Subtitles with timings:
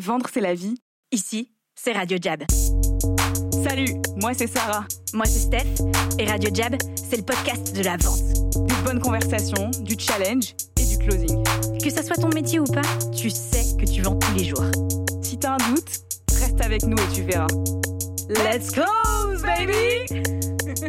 [0.00, 0.76] Vendre, c'est la vie.
[1.12, 2.42] Ici, c'est Radio Jab.
[3.62, 4.86] Salut, moi c'est Sarah.
[5.12, 5.66] Moi, c'est Steph.
[6.18, 8.22] Et Radio Jab, c'est le podcast de la vente.
[8.66, 11.44] Des bonnes conversations, du challenge et du closing.
[11.84, 12.80] Que ça soit ton métier ou pas,
[13.14, 14.64] tu sais que tu vends tous les jours.
[15.22, 16.00] Si t'as un doute,
[16.40, 17.48] reste avec nous et tu verras.
[18.30, 20.06] Let's close, baby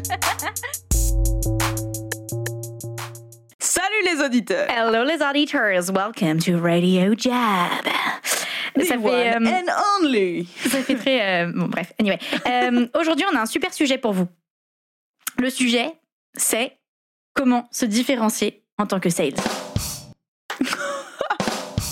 [3.60, 7.86] Salut les auditeurs Hello les auditors, welcome to Radio Jab.
[8.76, 9.66] The one and
[10.00, 11.44] only ça fait très...
[11.46, 12.18] euh, bon, bref, anyway.
[12.48, 14.28] Euh, Aujourd'hui, on a un super sujet pour vous.
[15.38, 15.92] Le sujet,
[16.36, 16.78] c'est
[17.34, 19.34] comment se différencier en tant que sales.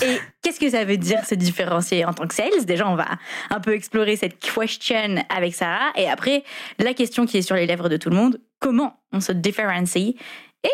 [0.02, 2.64] Et qu'est-ce que ça veut dire se différencier en tant que sales?
[2.64, 3.06] Déjà, on va
[3.50, 5.92] un peu explorer cette question avec Sarah.
[5.96, 6.42] Et après,
[6.78, 10.14] la question qui est sur les lèvres de tout le monde, comment on se différencie?
[10.64, 10.72] Et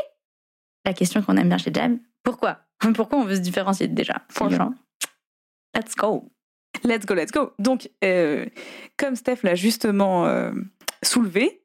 [0.85, 2.59] la question qu'on aime bien chez Jam, pourquoi?
[2.95, 4.23] Pourquoi on veut se différencier déjà?
[4.29, 4.75] Franchement,
[5.77, 6.31] let's go
[6.85, 8.47] Let's go, let's go Donc, euh,
[8.97, 10.53] comme Steph l'a justement euh,
[11.03, 11.63] soulevé,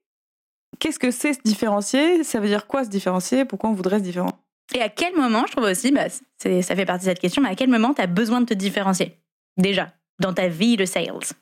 [0.80, 2.24] qu'est-ce que c'est se différencier?
[2.24, 3.46] Ça veut dire quoi se différencier?
[3.46, 4.38] Pourquoi on voudrait se différencier
[4.74, 7.50] Et à quel moment, je trouve aussi, bah, ça fait partie de cette question, mais
[7.50, 9.18] à quel moment tu as besoin de te différencier?
[9.58, 11.34] Déjà, dans ta vie de sales.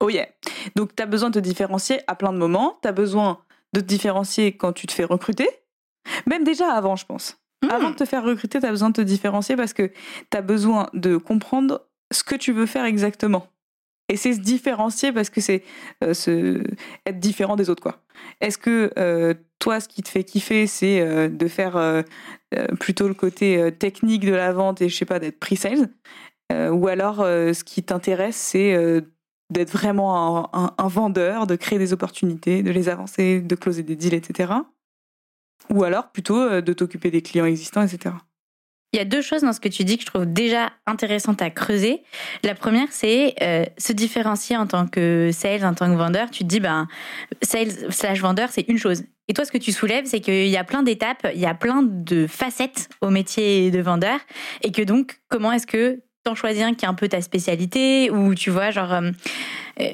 [0.00, 0.28] Oh yeah
[0.76, 2.78] Donc, tu as besoin de te différencier à plein de moments.
[2.82, 3.40] Tu as besoin
[3.72, 5.48] de te différencier quand tu te fais recruter.
[6.26, 7.36] Même déjà avant, je pense.
[7.62, 7.70] Hmm.
[7.70, 9.90] Avant de te faire recruter, tu as besoin de te différencier parce que
[10.30, 13.48] tu as besoin de comprendre ce que tu veux faire exactement.
[14.08, 15.62] Et c'est se différencier parce que c'est
[16.02, 16.62] euh,
[17.04, 17.82] être différent des autres.
[17.82, 18.00] quoi.
[18.40, 22.04] Est-ce que euh, toi, ce qui te fait kiffer, c'est euh, de faire
[22.80, 25.90] plutôt le côté technique de la vente et je sais pas, d'être pre-sales
[26.50, 28.74] Ou alors, ce qui t'intéresse, c'est
[29.50, 34.14] d'être vraiment un vendeur, de créer des opportunités, de les avancer, de closer des deals,
[34.14, 34.52] etc.
[35.70, 38.14] Ou alors plutôt euh, de t'occuper des clients existants, etc.
[38.94, 41.42] Il y a deux choses dans ce que tu dis que je trouve déjà intéressantes
[41.42, 42.02] à creuser.
[42.42, 46.30] La première, c'est euh, se différencier en tant que sales, en tant que vendeur.
[46.30, 46.88] Tu te dis, ben,
[47.42, 49.02] sales slash vendeur, c'est une chose.
[49.28, 51.52] Et toi, ce que tu soulèves, c'est qu'il y a plein d'étapes, il y a
[51.52, 54.18] plein de facettes au métier de vendeur.
[54.62, 58.10] Et que donc, comment est-ce que t'en choisis un qui est un peu ta spécialité
[58.10, 59.90] ou tu vois, genre, euh,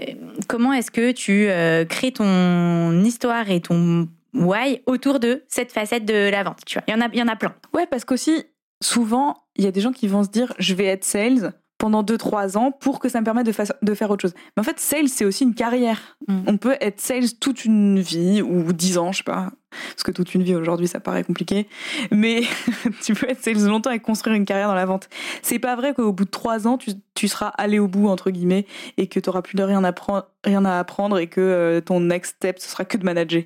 [0.46, 1.48] comment est-ce que tu
[1.88, 6.84] crées ton histoire et ton why autour de cette facette de la vente, tu vois.
[6.88, 7.54] Il y en a, il y en a plein.
[7.72, 8.44] Ouais, parce qu'aussi,
[8.82, 12.02] souvent, il y a des gens qui vont se dire je vais être sales pendant
[12.04, 14.34] 2-3 ans pour que ça me permette de, fa- de faire autre chose.
[14.56, 16.16] Mais en fait, sales, c'est aussi une carrière.
[16.28, 16.38] Mm.
[16.46, 19.50] On peut être sales toute une vie ou 10 ans, je sais pas.
[19.90, 21.68] Parce que toute une vie aujourd'hui, ça paraît compliqué.
[22.12, 22.42] Mais
[23.04, 25.08] tu peux être sales longtemps et construire une carrière dans la vente.
[25.42, 28.30] C'est pas vrai qu'au bout de 3 ans, tu, tu seras allé au bout, entre
[28.30, 28.66] guillemets,
[28.96, 31.80] et que tu auras plus de rien à, appren- rien à apprendre et que euh,
[31.80, 33.42] ton next step, ce sera que de manager.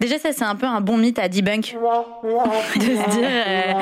[0.00, 1.76] Déjà, ça, c'est un peu un bon mythe à debunk.
[2.76, 3.72] de se dire, euh,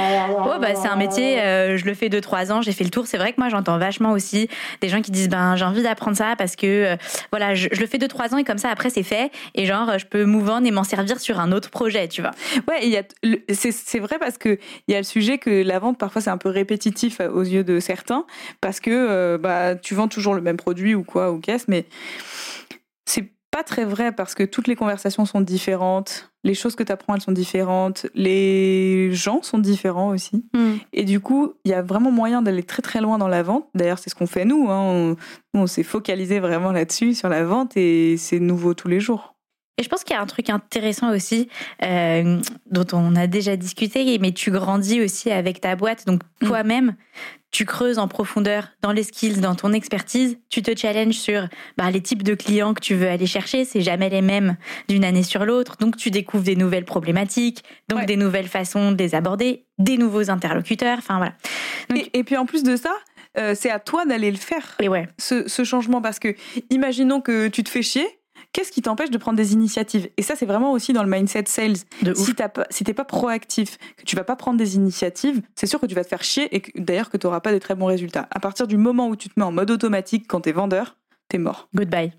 [0.56, 3.06] oh, bah, c'est un métier, euh, je le fais 2-3 ans, j'ai fait le tour.
[3.06, 4.48] C'est vrai que moi, j'entends vachement aussi
[4.80, 6.96] des gens qui disent, ben, j'ai envie d'apprendre ça parce que, euh,
[7.30, 9.30] voilà, je, je le fais 2-3 ans et comme ça, après, c'est fait.
[9.54, 12.32] Et genre, je peux move on et m'en servir sur un autre projet, tu vois.
[12.68, 15.38] Ouais, il y a le- c'est c'est vrai parce que il y a le sujet
[15.38, 18.24] que la vente parfois c'est un peu répétitif aux yeux de certains
[18.60, 21.86] parce que euh, bah tu vends toujours le même produit ou quoi ou qu'est-ce mais
[23.04, 26.92] c'est pas très vrai parce que toutes les conversations sont différentes, les choses que tu
[26.92, 30.44] apprends elles sont différentes, les gens sont différents aussi
[30.92, 33.66] et du coup, il y a vraiment moyen d'aller très très loin dans la vente.
[33.74, 35.16] D'ailleurs, c'est ce qu'on fait nous hein.
[35.54, 39.34] on s'est focalisé vraiment là-dessus sur la vente et c'est nouveau tous les jours.
[39.80, 41.48] Et je pense qu'il y a un truc intéressant aussi,
[41.82, 42.38] euh,
[42.70, 46.06] dont on a déjà discuté, mais tu grandis aussi avec ta boîte.
[46.06, 46.46] Donc Mm.
[46.46, 46.96] toi-même,
[47.50, 50.36] tu creuses en profondeur dans les skills, dans ton expertise.
[50.50, 51.48] Tu te challenges sur
[51.78, 53.64] bah, les types de clients que tu veux aller chercher.
[53.64, 54.56] C'est jamais les mêmes
[54.88, 55.76] d'une année sur l'autre.
[55.80, 58.06] Donc tu découvres des nouvelles problématiques, donc Ouais.
[58.06, 60.98] des nouvelles façons de les aborder, des nouveaux interlocuteurs.
[60.98, 61.32] Enfin voilà.
[61.88, 62.92] Donc- Et, et puis en plus de ça,
[63.38, 64.76] euh, c'est à toi d'aller le faire.
[64.78, 65.08] Et ouais.
[65.18, 66.34] ce, ce changement parce que
[66.68, 68.06] imaginons que tu te fais chier.
[68.52, 70.08] Qu'est-ce qui t'empêche de prendre des initiatives?
[70.16, 71.76] Et ça, c'est vraiment aussi dans le mindset sales.
[72.02, 72.14] De.
[72.14, 75.78] Si pas, si t'es pas proactif, que tu vas pas prendre des initiatives, c'est sûr
[75.78, 77.86] que tu vas te faire chier et d'ailleurs que tu n'auras pas des très bons
[77.86, 78.26] résultats.
[78.32, 80.96] À partir du moment où tu te mets en mode automatique quand t'es vendeur,
[81.28, 81.68] t'es mort.
[81.74, 82.12] Goodbye.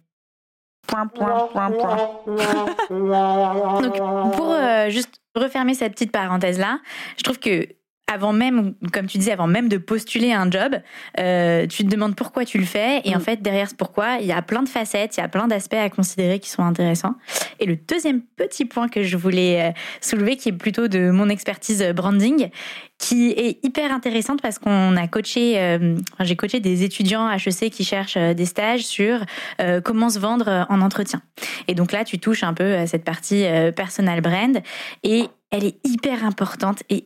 [0.88, 1.98] Point, point, point, point.
[3.82, 6.80] Donc, pour euh, juste refermer cette petite parenthèse-là,
[7.18, 7.68] je trouve que
[8.12, 10.76] avant même, comme tu disais, avant même de postuler un job,
[11.20, 13.02] euh, tu te demandes pourquoi tu le fais.
[13.06, 13.22] Et en Mm.
[13.22, 15.74] fait, derrière ce pourquoi, il y a plein de facettes, il y a plein d'aspects
[15.76, 17.16] à considérer qui sont intéressants.
[17.60, 19.72] Et le deuxième petit point que je voulais euh,
[20.02, 22.50] soulever, qui est plutôt de mon expertise euh, branding,
[22.98, 27.72] qui est hyper intéressante parce qu'on a coaché, euh, enfin, j'ai coaché des étudiants HEC
[27.72, 29.26] qui cherchent des stages sur
[29.60, 31.22] euh, comment se vendre en entretien.
[31.68, 33.44] Et donc là, tu touches un peu à cette partie
[33.76, 34.62] personal brand
[35.04, 37.06] et elle est hyper importante et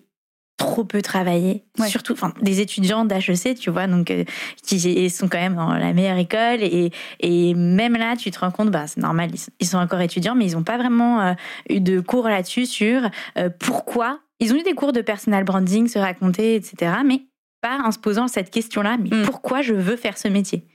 [0.58, 1.64] trop peu travaillé.
[1.80, 1.88] Ouais.
[1.88, 4.24] Surtout, enfin, des étudiants d'HEC, tu vois, donc euh,
[4.64, 8.52] qui sont quand même dans la meilleure école et, et même là, tu te rends
[8.52, 11.34] compte, bah c'est normal, ils, ils sont encore étudiants, mais ils n'ont pas vraiment euh,
[11.70, 14.20] eu de cours là-dessus sur euh, pourquoi.
[14.40, 17.24] Ils ont eu des cours de personal branding, se raconter, etc., mais
[17.62, 19.24] pas en se posant cette question-là, mais Mm.
[19.26, 20.66] pourquoi je veux faire ce métier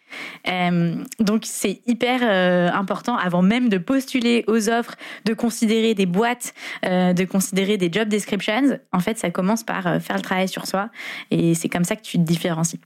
[0.48, 6.06] Euh, donc c'est hyper euh, important avant même de postuler aux offres, de considérer des
[6.06, 6.52] boîtes,
[6.84, 8.76] euh, de considérer des job descriptions.
[8.92, 10.90] En fait, ça commence par faire le travail sur soi
[11.30, 12.80] et c'est comme ça que tu te différencies.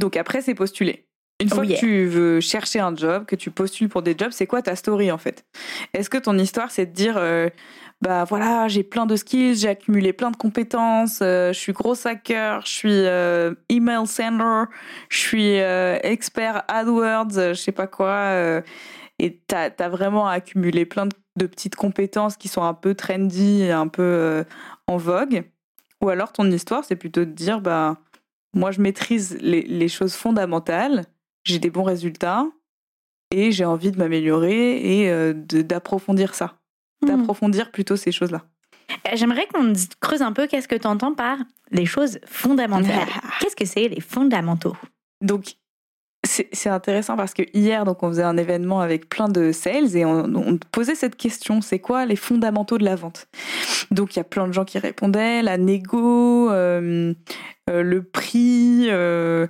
[0.00, 1.04] Donc après, c'est postuler.
[1.40, 1.76] Une fois Oh yeah.
[1.76, 4.74] que tu veux chercher un job, que tu postules pour des jobs, c'est quoi ta
[4.74, 5.44] story en fait?
[5.94, 7.16] Est-ce que ton histoire, c'est de dire,
[8.00, 12.06] bah voilà, j'ai plein de skills, j'ai accumulé plein de compétences, euh, je suis gros
[12.06, 14.66] hacker, je suis euh, email sender,
[15.08, 18.62] je suis euh, expert AdWords, je sais pas quoi,
[19.18, 23.72] et t'as as vraiment accumulé plein de, petites compétences qui sont un peu trendy, et
[23.72, 24.44] un peu
[24.86, 25.44] en vogue.
[26.00, 27.96] Ou alors ton histoire, c'est plutôt de dire, bah
[28.54, 31.04] moi je maîtrise les, les choses fondamentales,
[31.44, 32.46] j'ai des bons résultats
[33.32, 36.58] et j'ai envie de m'améliorer et d'approfondir ça,
[37.06, 38.42] d'approfondir plutôt ces choses-là.
[38.90, 41.38] Euh, J'aimerais qu'on creuse un peu qu'est-ce que tu entends par
[41.70, 43.06] les choses fondamentales?
[43.40, 44.76] Qu'est-ce que c'est les fondamentaux?
[45.20, 45.54] Donc
[46.26, 50.04] c'est intéressant parce que hier donc on faisait un événement avec plein de sales et
[50.04, 53.28] on, on posait cette question c'est quoi les fondamentaux de la vente?
[53.90, 57.14] Donc il y a plein de gens qui répondaient la négo, euh,
[57.70, 58.86] euh, le prix.
[58.90, 59.46] euh,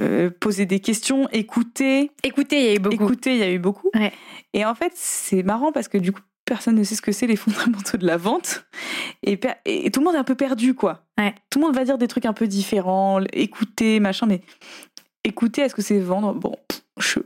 [0.00, 3.04] euh, poser des questions, écouter, Écoutez, il y a eu beaucoup.
[3.04, 3.90] Écoutez, il y a eu beaucoup.
[3.94, 4.12] Ouais.
[4.54, 7.26] Et en fait, c'est marrant parce que du coup, personne ne sait ce que c'est
[7.26, 8.66] les fondamentaux de la vente.
[9.22, 11.04] Et, tout le monde est un peu perdu, quoi.
[11.18, 11.34] Ouais.
[11.50, 14.40] Tout le monde va dire des trucs un peu différents, écouter, machin, mais
[15.24, 16.32] écouter, est-ce que c'est vendre?
[16.34, 16.54] Bon,
[16.98, 17.20] je-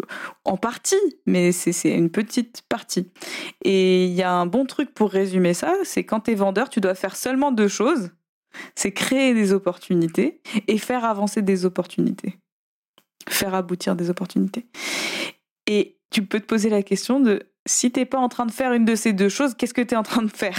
[0.45, 0.97] en partie,
[1.27, 3.11] mais c'est c'est une petite partie.
[3.65, 6.69] Et il y a un bon truc pour résumer ça, c'est quand tu es vendeur,
[6.69, 8.11] tu dois faire seulement deux choses.
[8.75, 12.39] C'est créer des opportunités et faire avancer des opportunités.
[13.29, 14.67] Faire aboutir des opportunités.
[15.67, 18.73] Et tu peux te poser la question de si t'es pas en train de faire
[18.73, 20.59] une de ces deux choses, qu'est-ce que tu es en train de faire?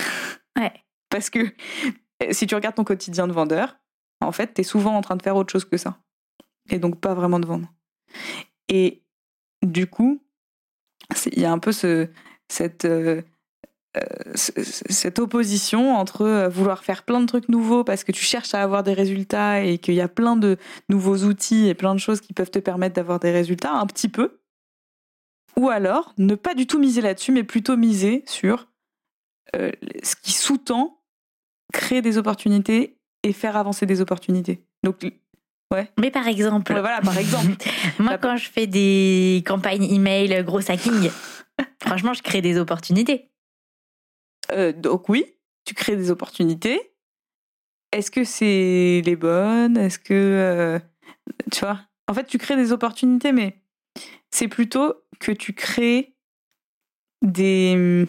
[0.58, 0.72] Ouais.
[1.10, 3.78] Parce que euh, si tu regardes ton quotidien de vendeur,
[4.22, 6.00] en fait, tu es souvent en train de faire autre chose que ça.
[6.70, 7.68] Et donc pas vraiment de vendre.
[8.70, 9.04] Et
[9.62, 10.24] du coup,
[11.32, 12.10] il y a un peu ce,
[12.48, 13.22] cette, euh,
[14.36, 18.64] cette opposition entre euh, vouloir faire plein de trucs nouveaux parce que tu cherches à
[18.64, 20.58] avoir des résultats et qu'il y a plein de
[20.90, 24.10] nouveaux outils et plein de choses qui peuvent te permettre d'avoir des résultats un petit
[24.10, 24.40] peu.
[25.58, 28.68] Ou alors ne pas du tout miser là-dessus, mais plutôt miser sur
[29.56, 31.00] euh, ce qui sous-tend
[31.72, 34.66] créer des opportunités et faire avancer des opportunités.
[34.84, 35.06] Donc,
[35.72, 37.52] ouais, Mais par exemple, voilà, par exemple.
[38.00, 41.12] moi quand je fais des campagnes email gros hacking,
[41.86, 43.30] franchement, je crée des opportunités.
[44.52, 45.26] Euh, donc oui,
[45.66, 46.94] tu crées des opportunités.
[47.92, 49.78] Est-ce que c'est les bonnes?
[49.78, 50.80] Est-ce que euh,
[51.52, 51.80] tu vois?
[52.08, 53.62] En fait, tu crées des opportunités, mais
[54.32, 56.16] c'est plutôt que tu crées
[57.22, 58.08] des.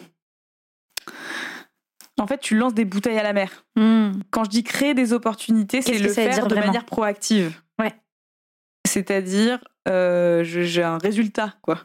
[2.17, 3.65] En fait, tu lances des bouteilles à la mer.
[3.75, 4.13] Hmm.
[4.31, 7.61] Quand je dis créer des opportunités, c'est le faire dire de manière proactive.
[7.79, 7.93] Ouais.
[8.87, 11.79] C'est-à-dire, euh, j'ai un résultat, quoi.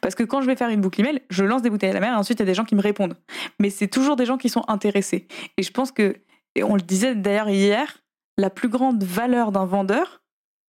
[0.00, 2.00] Parce que quand je vais faire une boucle email, je lance des bouteilles à la
[2.00, 3.16] mer et ensuite il y a des gens qui me répondent.
[3.58, 5.26] Mais c'est toujours des gens qui sont intéressés.
[5.56, 6.16] Et je pense que,
[6.54, 7.98] et on le disait d'ailleurs hier,
[8.38, 10.22] la plus grande valeur d'un vendeur,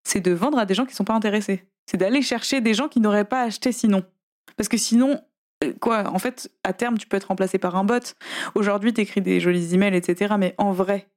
[0.04, 1.64] c'est de vendre à des gens qui ne sont pas intéressés.
[1.90, 4.04] C'est d'aller chercher des gens qui n'auraient pas acheté sinon.
[4.56, 5.20] Parce que sinon,
[5.64, 8.14] euh, quoi, en fait, à terme, tu peux être remplacé par un bot.
[8.54, 10.34] Aujourd'hui, tu écris des jolis emails, etc.
[10.38, 11.08] Mais en vrai,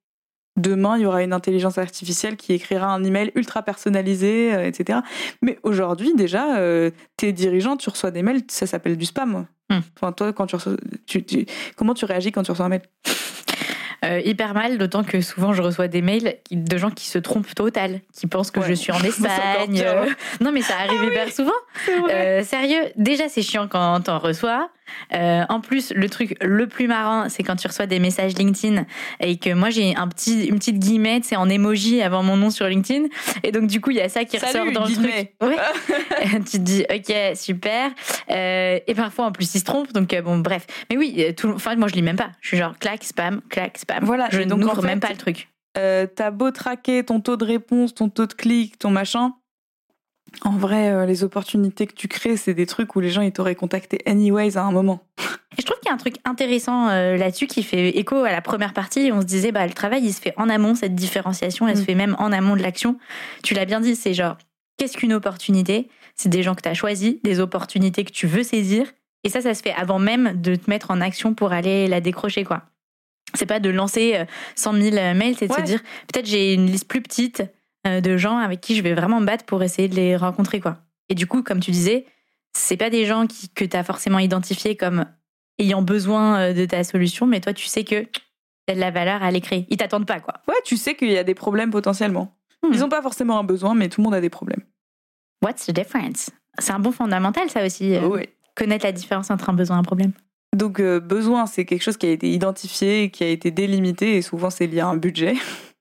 [0.58, 5.00] demain, il y aura une intelligence artificielle qui écrira un email ultra personnalisé, euh, etc.
[5.42, 9.46] Mais aujourd'hui, déjà, euh, t'es dirigeant, tu reçois des mails, ça s'appelle du spam.
[9.70, 9.80] Hmm.
[9.98, 10.74] Enfin, toi, quand tu reçois,
[11.08, 11.46] tu- tu-
[11.76, 12.82] comment tu réagis quand tu reçois un mail?
[14.04, 17.56] Euh, hyper mal, d'autant que souvent je reçois des mails de gens qui se trompent
[17.56, 18.68] total, qui pensent que Ouais.
[18.68, 19.82] je suis en Espagne.
[19.84, 20.06] euh,
[20.42, 21.52] Non, mais ça arrive hyper souvent.
[22.12, 24.70] Euh, sérieux, déjà c'est chiant quand t'en reçois.
[25.14, 28.86] Euh, en plus, le truc le plus marrant, c'est quand tu reçois des messages LinkedIn
[29.20, 32.50] et que moi j'ai un petit, une petite guillemette, c'est en emoji avant mon nom
[32.50, 33.08] sur LinkedIn.
[33.44, 35.34] Et donc du coup, il y a ça qui Salut, ressort dans guillemets.
[35.42, 35.60] le truc.
[35.60, 36.40] Ouais.
[36.46, 37.92] tu te dis, ok, super.
[38.30, 39.94] Euh, et parfois, en plus, ils se trompent.
[39.94, 40.66] Donc, euh, bon, bref.
[40.90, 42.32] Mais oui, tout, enfin, moi, je lis même pas.
[42.42, 44.04] Je suis genre, clac, spam, clac, spam.
[44.04, 45.50] Voilà, Je n'ouvre en fait, même pas le truc.
[45.74, 49.34] T'as beau traquer ton taux de réponse, ton taux de clic, ton machin.
[50.44, 53.32] En vrai, euh, les opportunités que tu crées, c'est des trucs où les gens ils
[53.32, 55.02] t'auraient contacté anyways à un moment.
[55.58, 58.32] Et je trouve qu'il y a un truc intéressant euh, là-dessus qui fait écho à
[58.32, 59.12] la première partie.
[59.14, 61.80] On se disait, bah, le travail, il se fait en amont, cette différenciation, elle Mm.
[61.80, 62.98] se fait même en amont de l'action.
[63.44, 64.38] Tu l'as bien dit, c'est genre,
[64.78, 65.90] qu'est-ce qu'une opportunité?
[66.16, 68.86] C'est des gens que tu as choisis, des opportunités que tu veux saisir.
[69.24, 72.02] Et ça, ça se fait avant même de te mettre en action pour aller la
[72.02, 72.64] décrocher, quoi.
[73.34, 74.26] C'est pas de lancer euh,
[74.56, 75.60] 100 000 mails, c'est de Ouais.
[75.62, 77.46] se dire peut-être j'ai une liste plus petite euh,
[77.86, 80.78] de gens avec qui je vais vraiment me battre pour essayer de les rencontrer quoi.
[81.10, 82.06] Et du coup, comme tu disais,
[82.54, 85.06] c'est pas des gens qui, que tu as forcément identifiés comme
[85.60, 88.06] ayant besoin euh, de ta solution, mais toi tu sais que
[88.66, 89.68] t'as de la valeur à les créer.
[89.70, 90.36] Ils t'attendent pas quoi.
[90.48, 92.36] Ouais, tu sais qu'il y a des problèmes potentiellement.
[92.64, 92.72] Hmm.
[92.74, 94.62] Ils n'ont pas forcément un besoin, mais tout le monde a des problèmes.
[95.44, 96.30] What's the difference?
[96.60, 97.96] C'est un bon fondamental ça aussi.
[97.96, 98.30] euh, Ouais.
[98.56, 100.14] Connaître la différence entre un besoin et un problème.
[100.56, 104.22] Donc, euh, besoin, c'est quelque chose qui a été identifié, qui a été délimité, et
[104.22, 105.34] souvent c'est lié à un budget.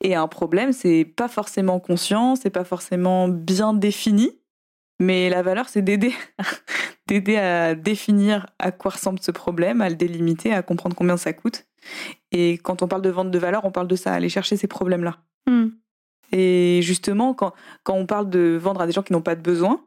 [0.00, 4.38] Et un problème, c'est pas forcément conscient, c'est pas forcément bien défini,
[5.00, 6.14] mais la valeur, c'est d'aider,
[7.06, 11.32] d'aider à définir à quoi ressemble ce problème, à le délimiter, à comprendre combien ça
[11.32, 11.66] coûte.
[12.32, 14.66] Et quand on parle de vente de valeur, on parle de ça, aller chercher ces
[14.66, 15.18] problèmes-là.
[15.46, 15.68] Hmm.
[16.32, 19.42] Et justement, quand, quand on parle de vendre à des gens qui n'ont pas de
[19.42, 19.84] besoin,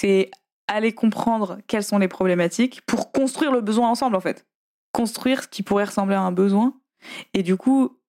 [0.00, 0.30] c'est
[0.66, 4.46] aller comprendre quelles sont les problématiques pour construire le besoin ensemble, en fait.
[4.92, 6.74] Construire ce qui pourrait ressembler à un besoin.
[7.34, 7.99] Et du coup,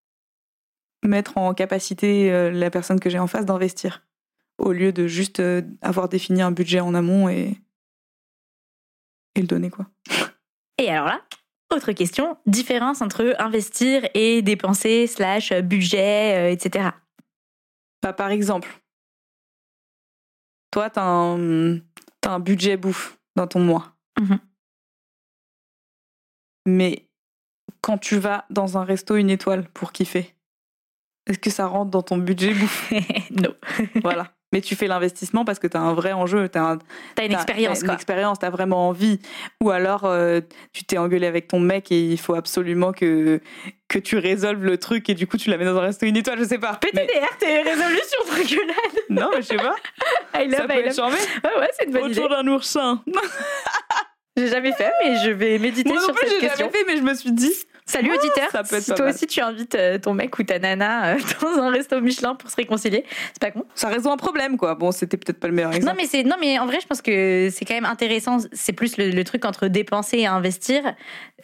[1.03, 4.05] mettre en capacité euh, la personne que j'ai en face d'investir.
[4.57, 7.57] Au lieu de juste euh, avoir défini un budget en amont et,
[9.35, 9.87] et le donner, quoi.
[10.77, 11.21] Et alors là,
[11.71, 16.89] autre question, différence entre investir et dépenser slash budget, euh, etc.
[18.01, 18.81] Bah, par exemple,
[20.71, 21.79] toi, t'as un,
[22.21, 23.95] t'as un budget bouffe dans ton mois.
[24.19, 24.39] Mhm.
[26.67, 27.09] Mais
[27.81, 30.35] quand tu vas dans un resto une étoile pour kiffer,
[31.31, 32.53] est-ce que ça rentre dans ton budget
[33.31, 33.55] non.
[34.03, 34.27] Voilà.
[34.53, 36.77] Mais tu fais l'investissement parce que t'as un vrai enjeu, t'as un,
[37.15, 37.87] T'as une T'as- expérience, quoi.
[37.87, 39.19] Une expérience, t'as vraiment envie.
[39.63, 40.41] Ou alors, euh,
[40.73, 43.39] tu t'es engueulé avec ton mec et il faut absolument que,
[43.87, 46.37] que tu résolves le truc et du coup, tu l'amènes dans un resto une étoile,
[46.37, 46.77] je sais pas.
[46.83, 48.75] Mais- PTDR, t'es résolution truculade.
[49.09, 49.75] non, mais je sais pas.
[50.35, 51.13] I love, ça peut I être love.
[51.13, 52.11] Ouais, ouais, c'est une bonne.
[52.11, 53.01] Autour d'un oursin.
[54.37, 56.65] J'ai jamais fait, mais je vais méditer Moi non sur plus, cette j'ai question.
[56.67, 57.53] jamais fait, mais je me suis dit.
[57.85, 59.13] Salut Ah, auditeur, si toi mal.
[59.13, 62.49] aussi tu invites euh, ton mec ou ta nana euh, dans un resto Michelin pour
[62.49, 63.65] se réconcilier, c'est pas con.
[63.75, 64.75] Ça résout un problème, quoi.
[64.75, 65.95] Bon, c'était peut-être pas le meilleur Non exemple.
[65.97, 68.37] mais c'est non mais en vrai je pense que c'est quand même intéressant.
[68.53, 70.81] C'est plus le, le truc entre dépenser et investir.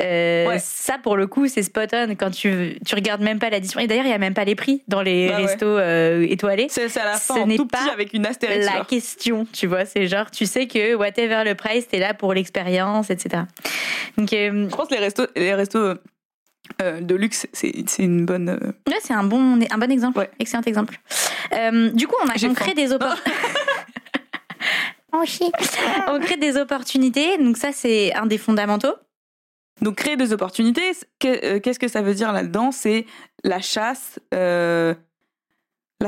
[0.01, 0.59] Euh, Ouais.
[0.59, 3.79] Ça pour le coup c'est spot on quand tu tu regardes même pas l'addition.
[3.79, 5.45] Et d'ailleurs il y a même pas les prix dans les Bah ouais.
[5.47, 6.67] restos euh, étoilés.
[6.69, 8.65] C'est à la Ce fin, en n'est tout petit, pas avec une astérix.
[8.65, 12.33] La question, tu vois, c'est genre tu sais que whatever le price, t'es là pour
[12.33, 13.43] l'expérience, etc.
[14.17, 15.95] Donc euh, Je pense que les restos, les restos
[16.81, 18.49] euh, de luxe, c'est une bonne.
[18.49, 20.19] euh, Ouais, c'est un bon, un bon exemple.
[20.19, 20.29] Ouais.
[20.39, 20.99] Excellent exemple.
[21.53, 23.31] Euh, du coup, on, a, on crée des opportunités.
[26.07, 27.37] on crée des opportunités.
[27.37, 28.93] Donc ça, c'est un des fondamentaux.
[29.81, 32.71] Donc créer des opportunités, que- qu'est-ce que ça veut dire là-dedans?
[32.71, 33.05] C'est
[33.43, 34.95] la chasse, la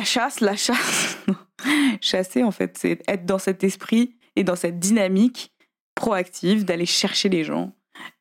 [0.04, 1.18] chasse, la chasse.
[2.02, 5.52] Chasser en fait, c'est être dans cet esprit et dans cette dynamique
[5.94, 7.74] proactive d'aller chercher les gens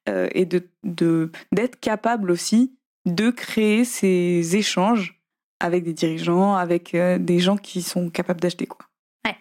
[0.09, 2.75] euh, et de de- d'être capable aussi
[3.07, 5.21] de créer ces échanges
[5.61, 8.87] avec des dirigeants, avec euh, des gens qui sont capables d'acheter quoi.
[9.27, 9.37] Ouais.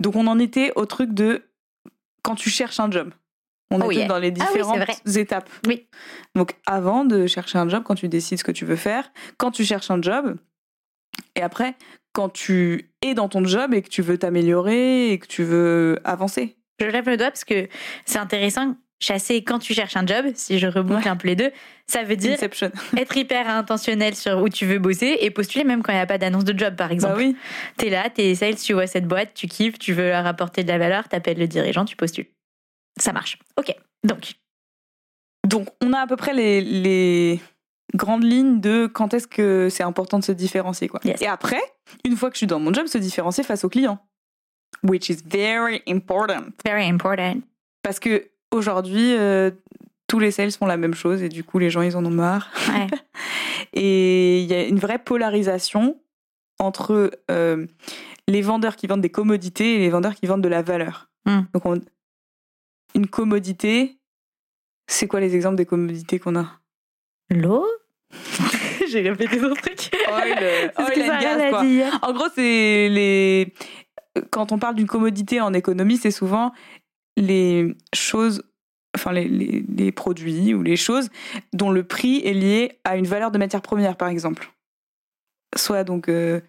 [0.00, 1.42] Donc on en était au truc de
[2.22, 3.12] quand tu cherches un job.
[3.72, 4.08] On Oh était yeah.
[4.08, 5.50] dans les Ah oui, différentes étapes.
[5.66, 5.88] Oui.
[6.36, 9.50] Donc avant de chercher un job, quand tu décides ce que tu veux faire, quand
[9.50, 10.36] tu cherches un job,
[11.34, 11.74] et après
[12.12, 15.98] quand tu es dans ton job et que tu veux t'améliorer et que tu veux
[16.04, 16.55] avancer.
[16.80, 17.68] Je lève le doigt parce que
[18.04, 18.76] c'est intéressant.
[18.98, 21.08] Chasser quand tu cherches un job, si je reboucle Ouais.
[21.08, 21.50] un peu les deux,
[21.86, 22.70] ça veut dire Inception.
[22.96, 26.06] être hyper intentionnel sur où tu veux bosser et postuler même quand il n'y a
[26.06, 27.14] pas d'annonce de job, par exemple.
[27.14, 27.36] Bah oui.
[27.76, 30.68] T'es là, t'es sales, tu vois cette boîte, tu kiffes, tu veux leur apporter de
[30.68, 32.26] la valeur, t'appelles le dirigeant, tu postules.
[32.98, 33.38] Ça marche.
[33.58, 33.74] Ok.
[34.02, 34.32] Donc,
[35.46, 37.38] Donc on a à peu près les, les
[37.94, 41.00] grandes lignes de quand est-ce que c'est important de se différencier quoi.
[41.04, 41.20] Yes.
[41.20, 41.60] Et après,
[42.04, 43.98] une fois que je suis dans mon job, se différencier face au client.
[44.88, 46.52] Which is very important.
[46.64, 47.40] very important.
[47.82, 49.50] Parce que aujourd'hui, euh,
[50.06, 52.10] tous les sales font la même chose et du coup, les gens, ils en ont
[52.10, 52.50] marre.
[52.68, 52.86] Ouais.
[53.72, 55.98] Et il y a une vraie polarisation
[56.58, 57.66] entre euh,
[58.28, 61.10] les vendeurs qui vendent des commodités et les vendeurs qui vendent de la valeur.
[61.26, 61.42] Hmm.
[61.52, 61.80] Donc, on-
[62.94, 63.98] une commodité,
[64.86, 66.60] c'est quoi les exemples des commodités qu'on a?
[67.30, 67.66] L'eau?
[68.88, 69.90] J'ai répété ton truc.
[70.08, 71.62] Oil, oil and gas, quoi.
[72.02, 73.52] En gros, c'est les.
[74.30, 76.52] Quand on parle d'une commodité en économie, c'est souvent
[77.16, 78.42] les choses,
[78.94, 81.08] enfin les, produits ou les choses
[81.52, 84.52] dont le prix est lié à une valeur de matière première, par exemple.
[85.56, 86.40] Soit donc euh,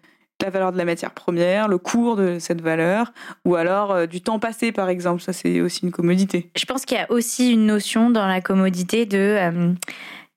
[0.42, 3.12] la valeur de la matière première, le cours de cette valeur,
[3.44, 5.22] ou alors euh, du temps passé, par exemple.
[5.22, 6.50] Ça, c'est aussi une commodité.
[6.56, 9.72] Je pense qu'il y a aussi une notion dans la commodité de euh,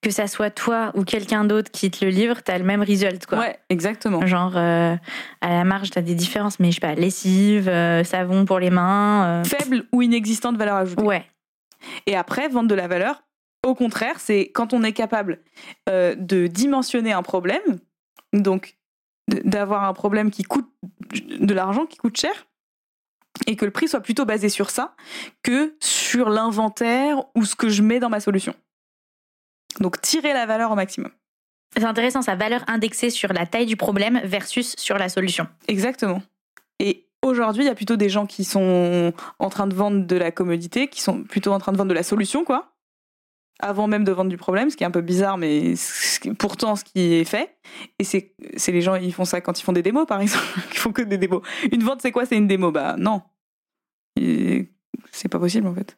[0.02, 3.26] que ça soit toi ou quelqu'un d'autre qui te le livre, t'as le même result
[3.28, 3.40] quoi.
[3.40, 4.26] Ouais, exactement.
[4.26, 4.96] Genre euh,
[5.42, 8.72] à la marge t'as des différences, mais je sais pas, lessive, euh, savon pour les
[8.72, 9.44] mains.
[9.46, 11.04] Faible ou inexistante valeur euh, ajoutée.
[11.04, 11.26] Ouais.
[12.06, 13.24] Et après, vendre de la valeur,
[13.66, 15.40] Au contraire, c'est quand on est capable
[15.88, 17.62] euh, de dimensionner un problème,
[18.34, 18.78] donc
[19.28, 20.70] d'avoir un problème qui coûte
[21.40, 22.48] de l'argent, qui coûte cher,
[23.46, 24.96] et que le prix soit plutôt basé sur ça
[25.44, 28.56] que sur l'inventaire ou ce que je mets dans ma solution.
[29.80, 31.12] Donc tirer la valeur au maximum.
[31.76, 35.48] C'est intéressant, sa valeur indexée sur la taille du problème versus sur la solution.
[35.68, 36.22] Exactement.
[36.80, 40.16] Et aujourd'hui, il y a plutôt des gens qui sont en train de vendre de
[40.18, 42.74] la commodité, qui sont plutôt en train de vendre de la solution, quoi.
[43.60, 45.76] Avant même de vendre du problème, ce qui est un peu bizarre, mais
[46.40, 47.56] pourtant ce qui est fait.
[48.00, 48.34] Et c'est
[48.68, 50.46] les gens, ils font ça quand ils font des démos, par exemple.
[50.72, 51.42] Ils font que des démos.
[51.72, 52.26] Une vente, c'est quoi?
[52.26, 53.22] C'est une démo Bah non.
[54.18, 55.98] C'est pas possible, en fait.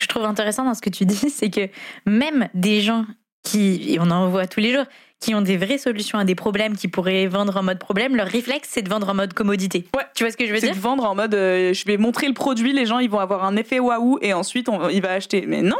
[0.00, 1.68] Je trouve intéressant dans ce que tu dis, c'est que
[2.06, 3.06] même des gens
[3.42, 4.84] qui, et on en voit tous les jours,
[5.20, 8.26] qui ont des vraies solutions à des problèmes, qui pourraient vendre en mode problème, leur
[8.26, 9.86] réflexe, c'est de vendre en mode commodité.
[9.94, 10.04] Ouais.
[10.14, 11.98] Tu vois ce que je veux C'est dire de vendre en mode euh, je vais
[11.98, 15.02] montrer le produit, les gens ils vont avoir un effet waouh et ensuite on, il
[15.02, 15.44] va acheter.
[15.46, 15.76] Mais non,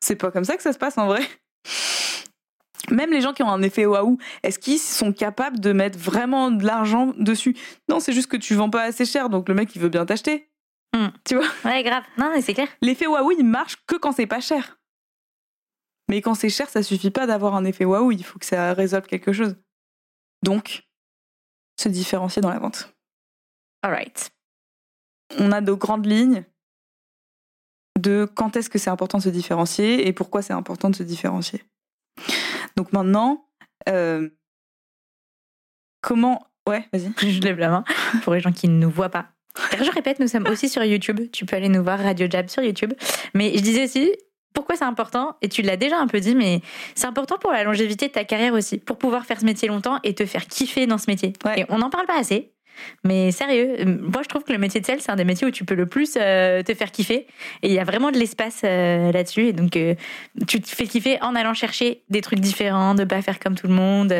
[0.00, 1.22] c'est pas comme ça que ça se passe en vrai.
[2.90, 6.52] Même les gens qui ont un effet waouh, est-ce qu'ils sont capables de mettre vraiment
[6.52, 7.56] de l'argent dessus?
[7.88, 10.06] Non, c'est juste que tu vends pas assez cher, donc le mec il veut bien
[10.06, 10.48] t'acheter.
[10.96, 11.08] Hmm.
[11.24, 12.04] Tu vois Ouais, grave.
[12.16, 12.68] Non, mais c'est clair.
[12.80, 14.78] L'effet waouh il marche que quand c'est pas cher.
[16.08, 18.72] Mais quand c'est cher, ça suffit pas d'avoir un effet waouh, il faut que ça
[18.72, 19.56] résolve quelque chose.
[20.42, 20.88] Donc,
[21.78, 22.96] se différencier dans la vente.
[23.82, 24.30] Alright.
[25.38, 26.44] on a de grandes lignes
[27.98, 31.02] de quand est-ce que c'est important de se différencier et pourquoi c'est important de se
[31.02, 31.62] différencier.
[32.76, 33.48] Donc maintenant,
[33.88, 34.30] euh,
[36.00, 36.46] comment...
[36.66, 37.12] Ouais, vas-y.
[37.30, 37.84] Je lève la main
[38.22, 39.35] pour les gens qui ne nous voient pas.
[39.84, 41.20] Je répète, nous sommes aussi sur YouTube.
[41.32, 42.92] Tu peux aller nous voir Radio Jab sur YouTube.
[43.34, 44.12] Mais je disais aussi,
[44.52, 46.60] pourquoi c'est important Et tu l'as déjà un peu dit, mais
[46.94, 49.98] c'est important pour la longévité de ta carrière aussi, pour pouvoir faire ce métier longtemps
[50.02, 51.32] et te faire kiffer dans ce métier.
[51.44, 51.60] Ouais.
[51.60, 52.52] Et on n'en parle pas assez.
[53.04, 55.46] Mais sérieux, euh, moi je trouve que le métier de sales, c'est un des métiers
[55.46, 57.26] où tu peux le plus euh, te faire kiffer.
[57.62, 59.48] Et il y a vraiment de l'espace euh, là-dessus.
[59.48, 59.94] Et donc, euh,
[60.46, 63.66] tu te fais kiffer en allant chercher des trucs différents, de pas faire comme tout
[63.66, 64.14] le monde.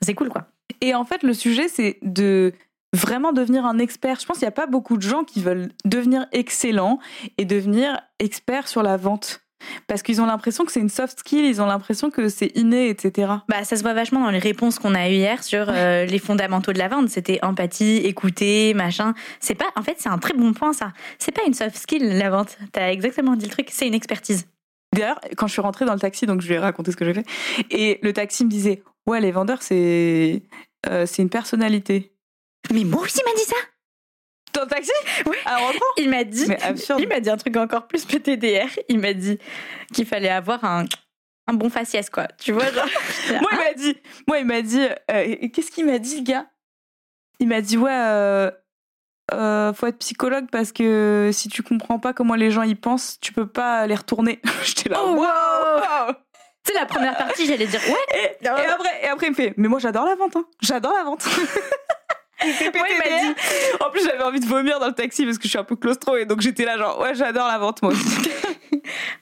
[0.00, 0.46] c'est cool, quoi.
[0.80, 2.52] Et en fait, le sujet, c'est de
[2.92, 4.18] vraiment devenir un expert.
[4.20, 6.98] Je pense qu'il n'y a pas beaucoup de gens qui veulent devenir excellents
[7.38, 9.42] et devenir experts sur la vente.
[9.86, 12.88] Parce qu'ils ont l'impression que c'est une soft skill, ils ont l'impression que c'est inné,
[12.88, 13.32] etc.
[13.48, 16.18] Bah, ça se voit vachement dans les réponses qu'on a eues hier sur euh, les
[16.18, 17.08] fondamentaux de la vente.
[17.08, 19.14] C'était empathie, écouter, machin.
[19.40, 20.92] C'est pas, en fait, c'est un très bon point, ça.
[21.18, 22.58] C'est pas une soft skill, la vente.
[22.72, 23.68] T'as exactement dit le truc.
[23.70, 24.46] C'est une expertise.
[24.94, 27.04] D'ailleurs, quand je suis rentrée dans le taxi, donc je lui ai raconté ce que
[27.04, 27.26] j'ai fait,
[27.70, 30.42] et le taxi me disait Ouais, les vendeurs, c'est
[30.88, 32.12] euh, c'est une personnalité.
[32.72, 33.56] Mais moi aussi, il m'a dit ça.
[34.62, 34.90] Le taxi?
[35.26, 35.36] Ouais.
[35.44, 37.00] À rentrant Il m'a dit, Mais absurde.
[37.02, 38.68] il m'a dit un truc encore plus PTDR.
[38.88, 39.38] Il m'a dit
[39.92, 40.84] qu'il fallait avoir un,
[41.46, 42.26] un bon faciès, quoi.
[42.38, 42.86] Tu vois, genre.
[43.42, 46.46] Moi, il m'a dit, moi, il m'a dit, euh, qu'est-ce qu'il m'a dit, le gars?
[47.38, 48.50] Il m'a dit, ouais, euh,
[49.34, 53.18] euh, faut être psychologue parce que si tu comprends pas comment les gens y pensent,
[53.20, 54.40] tu peux pas les retourner.
[54.64, 55.26] J'étais là, Oh, wow, wow.
[55.26, 56.14] wow.
[56.64, 58.18] Tu sais, la première partie, j'allais dire, ouais.
[58.40, 60.46] Et, et après, et après, il me fait, mais moi, j'adore la vente, hein.
[60.62, 61.26] j'adore la vente.
[62.44, 63.86] Moi, il m'a.
[63.86, 65.76] En plus, j'avais envie de vomir dans le taxi parce que je suis un peu
[65.76, 68.30] claustro et donc j'étais là, genre, ouais, j'adore la vente, moi aussi.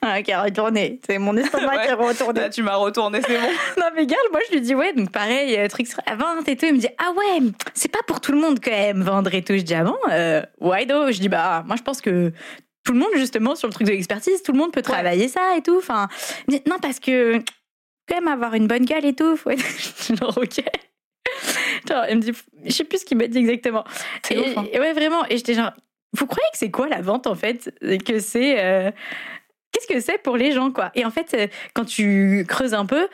[0.01, 0.99] Ah, qui a retourné.
[1.05, 1.85] C'est mon estomac Ouais.
[1.85, 2.39] qui a retourné.
[2.41, 3.47] Là, tu m'as retourné, c'est bon.
[3.77, 6.47] Non mais gars, moi je lui dis ouais, donc pareil, euh, truc sur la vente
[6.47, 6.65] et tout.
[6.67, 9.43] Il me dit ah ouais, c'est pas pour tout le monde quand même vendre et
[9.43, 9.53] tout.
[9.55, 12.31] Je dis ah euh, why do Je dis bah moi je pense que
[12.85, 15.57] tout le monde justement sur le truc de l'expertise, tout le monde peut travailler ça
[15.57, 15.77] et tout.
[15.77, 16.07] Enfin
[16.47, 17.37] me non parce que
[18.07, 19.35] quand même avoir une bonne gueule et tout.
[19.35, 19.65] Faut être...
[20.15, 20.63] genre ok.
[21.87, 22.31] Genre, il me dit,
[22.65, 23.83] je sais plus ce qu'il m'a dit exactement.
[24.23, 24.65] C'est Et- ouf, hein.
[24.71, 25.25] et ouais, vraiment.
[25.29, 25.71] Et j'étais genre,
[26.13, 27.73] vous croyez que c'est quoi la vente en fait?
[27.81, 28.63] Et Que c'est.
[28.63, 28.91] euh,
[29.75, 30.89] Qu'est-ce que c'est pour les gens, quoi?
[30.95, 33.09] Et en fait, euh, quand tu creuses un peu,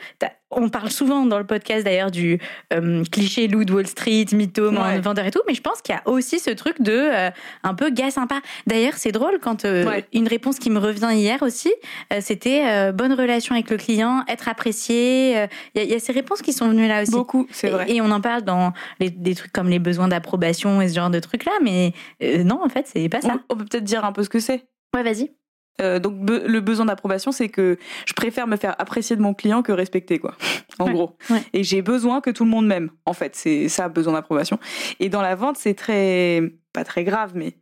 [0.52, 2.38] on parle souvent dans le podcast d'ailleurs du
[2.72, 5.00] euh, cliché loup de Wall Street, mythome, Ouais.
[5.00, 7.30] vendeur et tout, mais je pense qu'il y a aussi ce truc de euh,
[7.64, 8.40] un peu gars sympa.
[8.68, 10.04] D'ailleurs, c'est drôle quand euh, Ouais.
[10.12, 11.72] une réponse qui me revient hier aussi,
[12.20, 15.32] c'était bonne relation avec le client, être apprécié.
[15.74, 17.10] Il y, a- il y a ces réponses qui sont venues là aussi.
[17.10, 17.86] Beaucoup, c'est vrai.
[17.90, 20.94] Et, et on en parle dans les- des trucs comme les besoins d'approbation et ce
[20.94, 23.38] genre de trucs-là, mais euh, non, en fait, c'est pas ça.
[23.48, 24.64] On, on peut peut-être dire un peu ce que c'est.
[24.94, 25.32] Ouais, vas-y.
[25.80, 29.32] Euh, donc be- le besoin d'approbation, c'est que je préfère me faire apprécier de mon
[29.34, 30.34] client que respecter, quoi.
[30.78, 31.16] En Ouais, gros.
[31.30, 31.42] ouais.
[31.52, 32.90] Et j'ai besoin que tout le monde m'aime.
[33.06, 34.58] En fait, c'est ça, besoin d'approbation.
[35.00, 37.56] Et dans la vente, c'est très, pas très grave, mais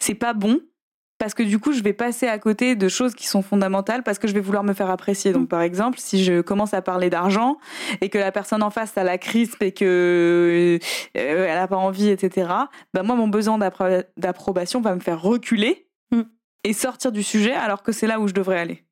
[0.00, 0.60] c'est pas bon
[1.18, 4.18] parce que du coup, je vais passer à côté de choses qui sont fondamentales parce
[4.18, 5.30] que je vais vouloir me faire apprécier.
[5.30, 5.34] Mm.
[5.34, 7.58] Donc, par exemple, si je commence à parler d'argent
[8.00, 10.78] et que la personne en face a la crispe et que
[11.16, 12.48] euh, elle a pas envie, etc.
[12.92, 15.91] Ben moi, mon besoin d'appro- d'approbation va me faire reculer Mm.
[16.64, 18.82] Et sortir du sujet alors que c'est là où je devrais aller.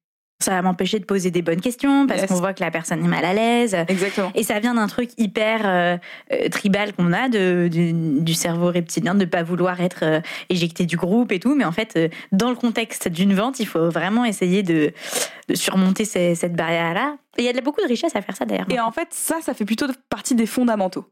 [0.42, 2.30] Ça va m'empêcher de poser des bonnes questions parce Yes.
[2.30, 3.76] qu'on voit que la personne est mal à l'aise.
[3.88, 4.32] Exactement.
[4.34, 5.98] Et ça vient d'un truc hyper euh,
[6.32, 10.86] euh, tribal qu'on a de, du, du cerveau reptilien de pas vouloir être euh, éjecté
[10.86, 11.54] du groupe et tout.
[11.54, 14.94] Mais en fait, euh, dans le contexte d'une vente, il faut vraiment essayer de,
[15.48, 17.18] de surmonter cette barrière-là.
[17.36, 18.66] Il y a beaucoup de richesse à faire ça d'ailleurs.
[18.70, 21.04] Et en fait, ça, ça fait plutôt partie des fondamentaux.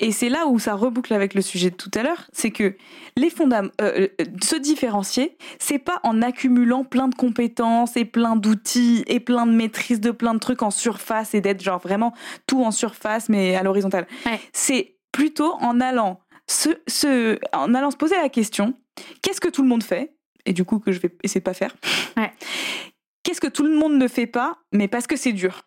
[0.00, 2.76] Et c'est là où ça reboucle avec le sujet de tout à l'heure, c'est que
[3.16, 8.36] les fondam euh, euh, se différencier, c'est pas en accumulant plein de compétences et plein
[8.36, 12.12] d'outils et plein de maîtrise de plein de trucs en surface et d'être genre vraiment
[12.46, 14.06] tout en surface mais à l'horizontale.
[14.52, 18.74] C'est plutôt en allant se, en allant se poser la question
[19.22, 20.14] qu'est-ce que tout le monde fait?
[20.44, 21.74] Et du coup que je vais essayer de pas faire.
[23.22, 25.62] Qu'est-ce que tout le monde ne fait pas, mais parce que c'est dur?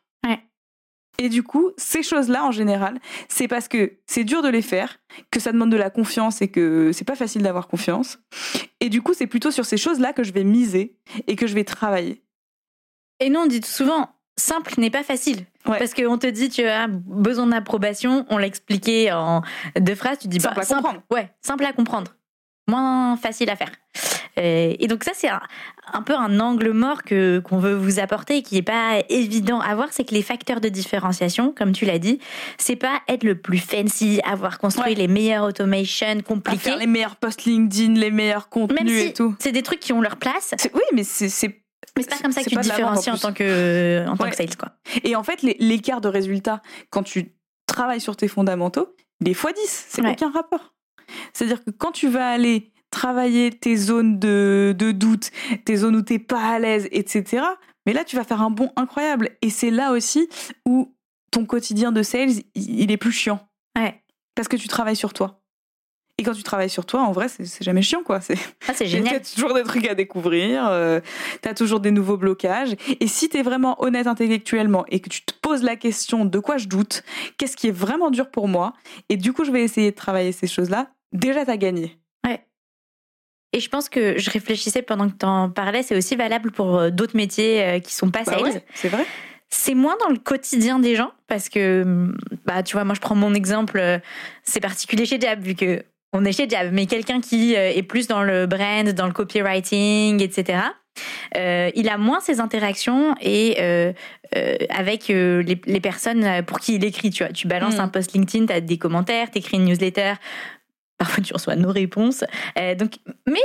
[1.21, 4.99] Et du coup, ces choses-là, en général, c'est parce que c'est dur de les faire,
[5.31, 8.19] que ça demande de la confiance et que c'est pas facile d'avoir confiance.
[8.79, 10.95] Et du coup, c'est plutôt sur ces choses-là que je vais miser
[11.27, 12.23] et que je vais travailler.
[13.19, 15.45] Et nous, on dit souvent, simple n'est pas facile.
[15.65, 19.41] Parce qu'on te dit, tu as besoin d'approbation, on l'a expliqué en
[19.77, 21.01] deux phrases, tu dis, simple bah, à comprendre.
[21.11, 22.15] Ouais, simple à comprendre.
[22.69, 23.71] Moins facile à faire.
[24.37, 28.37] Euh, et donc ça, c'est un, peu un angle mort que qu'on veut vous apporter
[28.37, 31.85] et qui n'est pas évident à voir, c'est que les facteurs de différenciation, comme tu
[31.85, 32.19] l'as dit,
[32.57, 37.15] c'est pas être le plus fancy, avoir construit les meilleures automations compliquées, faire les meilleurs
[37.15, 39.35] posts LinkedIn, les meilleurs contenus et tout.
[39.39, 40.53] C'est des trucs qui ont leur place.
[40.73, 41.29] Oui, mais c'est
[41.97, 44.35] mais c'est pas comme ça que tu te différencies en, tant que, en tant que
[44.35, 44.69] sales, quoi.
[45.03, 47.33] Et en fait, l'écart de résultat, quand tu
[47.65, 49.53] travailles sur tes fondamentaux, il est x10.
[49.65, 50.73] C'est aucun rapport.
[51.33, 55.31] C'est-à-dire que quand tu vas aller travailler tes zones de, de doute,
[55.65, 57.43] tes zones où t'es pas à l'aise, etc.
[57.85, 59.29] Mais là, tu vas faire un bond incroyable.
[59.41, 60.27] Et c'est là aussi
[60.65, 60.95] où
[61.31, 63.47] ton quotidien de sales, il est plus chiant.
[63.77, 64.01] Ouais.
[64.35, 65.39] Parce que tu travailles sur toi.
[66.19, 68.19] Et quand tu travailles sur toi, en vrai, c'est jamais chiant, quoi.
[68.19, 69.13] C'est ah, génial.
[69.21, 70.99] T'as toujours des trucs à découvrir, euh,
[71.41, 72.75] t'as toujours des nouveaux blocages.
[72.99, 76.57] Et si t'es vraiment honnête intellectuellement et que tu te poses la question de quoi
[76.57, 77.03] je doute,
[77.37, 78.73] qu'est-ce qui est vraiment dur pour moi,
[79.07, 81.99] et du coup, je vais essayer de travailler ces choses-là, déjà t'as gagné.
[83.51, 86.77] Et je pense que je réfléchissais pendant que tu en parlais, c'est aussi valable pour
[86.77, 88.61] euh, d'autres métiers euh, qui sont pas bah sales.
[88.75, 89.05] c'est vrai.
[89.49, 93.01] C'est moins dans le quotidien des gens parce que, mm, bah, tu vois, moi je
[93.01, 93.97] prends mon exemple, euh,
[94.43, 98.07] c'est particulier chez Jab vu que on est chez Jab, mais quelqu'un qui est plus
[98.07, 100.59] dans le brand, dans le copywriting, etc.
[101.37, 103.93] Euh, il a moins ses interactions et euh,
[104.35, 107.09] euh, avec les, les, personnes pour qui il écrit.
[107.09, 107.81] Tu vois, tu balances mm.
[107.81, 110.13] un post LinkedIn, tu as des commentaires, tu écris une newsletter.
[110.99, 112.25] Parfois, tu reçois nos réponses.
[112.59, 113.39] Euh, donc, mais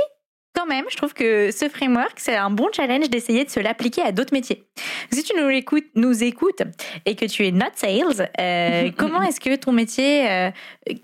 [0.53, 4.01] quand même, je trouve que ce framework, c'est un bon challenge d'essayer de se l'appliquer
[4.01, 4.67] à d'autres métiers.
[5.09, 6.63] Si tu nous écoutes, nous écoutes
[7.05, 10.51] et que tu es not sales, euh, comment est-ce que ton métier, euh,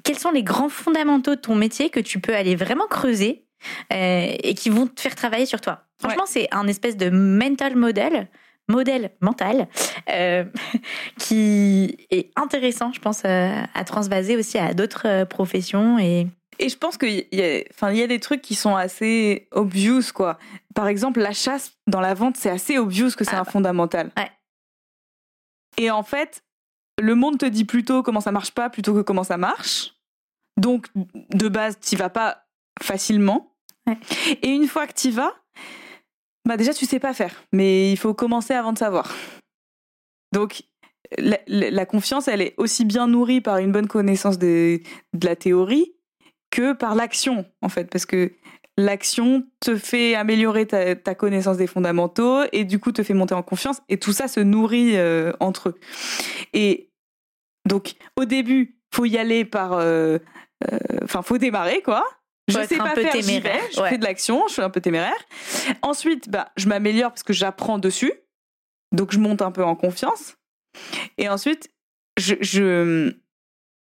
[0.03, 3.45] quels sont les grands fondamentaux de ton métier que tu peux aller vraiment creuser
[3.91, 5.83] et qui vont te faire travailler sur toi?
[5.99, 8.27] Franchement, c'est un espèce de mental model
[8.67, 9.67] modèle mental
[11.17, 16.27] qui est intéressant, je pense, à transvaser aussi à d'autres professions et
[16.59, 20.13] et je pense qu'il y, a, enfin, y a des trucs qui sont assez obvious,
[20.13, 20.37] quoi.
[20.75, 23.51] Par exemple, la chasse dans la vente, c'est assez obvious que c'est ah un bah.
[23.51, 24.11] fondamental.
[24.17, 24.31] Ouais.
[25.77, 26.43] Et en fait,
[26.99, 29.95] le monde te dit plutôt comment ça marche pas plutôt que comment ça marche.
[30.57, 32.45] Donc, de base, tu vas pas
[32.81, 33.55] facilement.
[33.87, 33.97] Ouais.
[34.41, 35.33] Et une fois que tu vas,
[36.47, 37.43] bah déjà, tu sais pas faire.
[37.51, 39.11] Mais il faut commencer avant de savoir.
[40.33, 40.63] Donc,
[41.17, 44.79] la, la, confiance, elle est aussi bien nourrie par une bonne connaissance de,
[45.13, 45.93] de la théorie
[46.51, 48.31] que par l'action, en fait, parce que
[48.77, 53.43] l'action te fait améliorer ta, connaissance des fondamentaux et du coup te fait monter en
[53.43, 55.79] confiance et tout ça se nourrit euh, entre eux.
[56.53, 56.89] Et
[57.67, 60.17] donc au début, faut y aller par, euh,
[60.71, 62.05] euh, enfin faut démarrer quoi.
[62.47, 65.13] Je sais pas faire, j'y vais, je fais de l'action, je suis un peu téméraire.
[65.81, 68.11] Ensuite, bah je m'améliore parce que j'apprends dessus,
[68.91, 70.35] donc je monte un peu en confiance.
[71.17, 71.69] Et ensuite,
[72.17, 73.15] je, je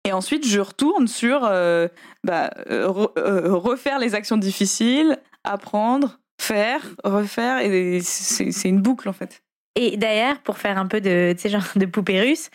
[0.05, 1.87] et ensuite, je retourne sur euh,
[2.23, 9.13] bah, euh, euh, refaire les actions difficiles, apprendre, faire, refaire, et c'est une boucle en
[9.13, 9.43] fait.
[9.75, 12.49] Et d'ailleurs, pour faire un peu de, genre de poupée russe,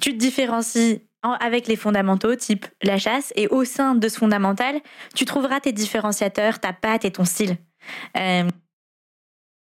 [0.00, 4.78] tu te différencies avec les fondamentaux, type la chasse, et au sein de ce fondamental,
[5.14, 7.56] tu trouveras tes différenciateurs, ta patte et ton style.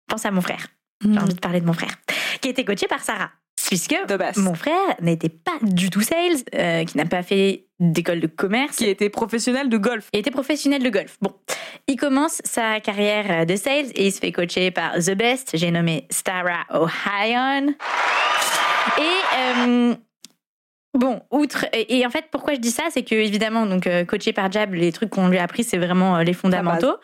[0.07, 0.67] pense à mon frère.
[1.01, 1.17] J'ai hmm.
[1.19, 1.93] envie de parler de mon frère,
[2.41, 3.29] qui a été coaché par Sarah
[3.67, 3.95] puisque
[4.37, 8.77] mon frère n'était pas du tout sales, euh, qui n'a pas fait d'école de commerce.
[8.77, 10.09] Qui était professionnel de golf.
[10.13, 11.17] Il était professionnel de golf.
[11.21, 11.33] Bon,
[11.87, 15.71] il commence sa carrière de sales et il se fait coacher par The Best, j'ai
[15.71, 17.73] nommé Stara Ohio.
[18.97, 19.95] Et euh,
[20.95, 24.31] Bon, outre et, en fait pourquoi je dis ça, c'est que évidemment donc euh, coaché
[24.31, 26.95] par Jab, les trucs qu'on lui a appris c'est vraiment euh, les fondamentaux.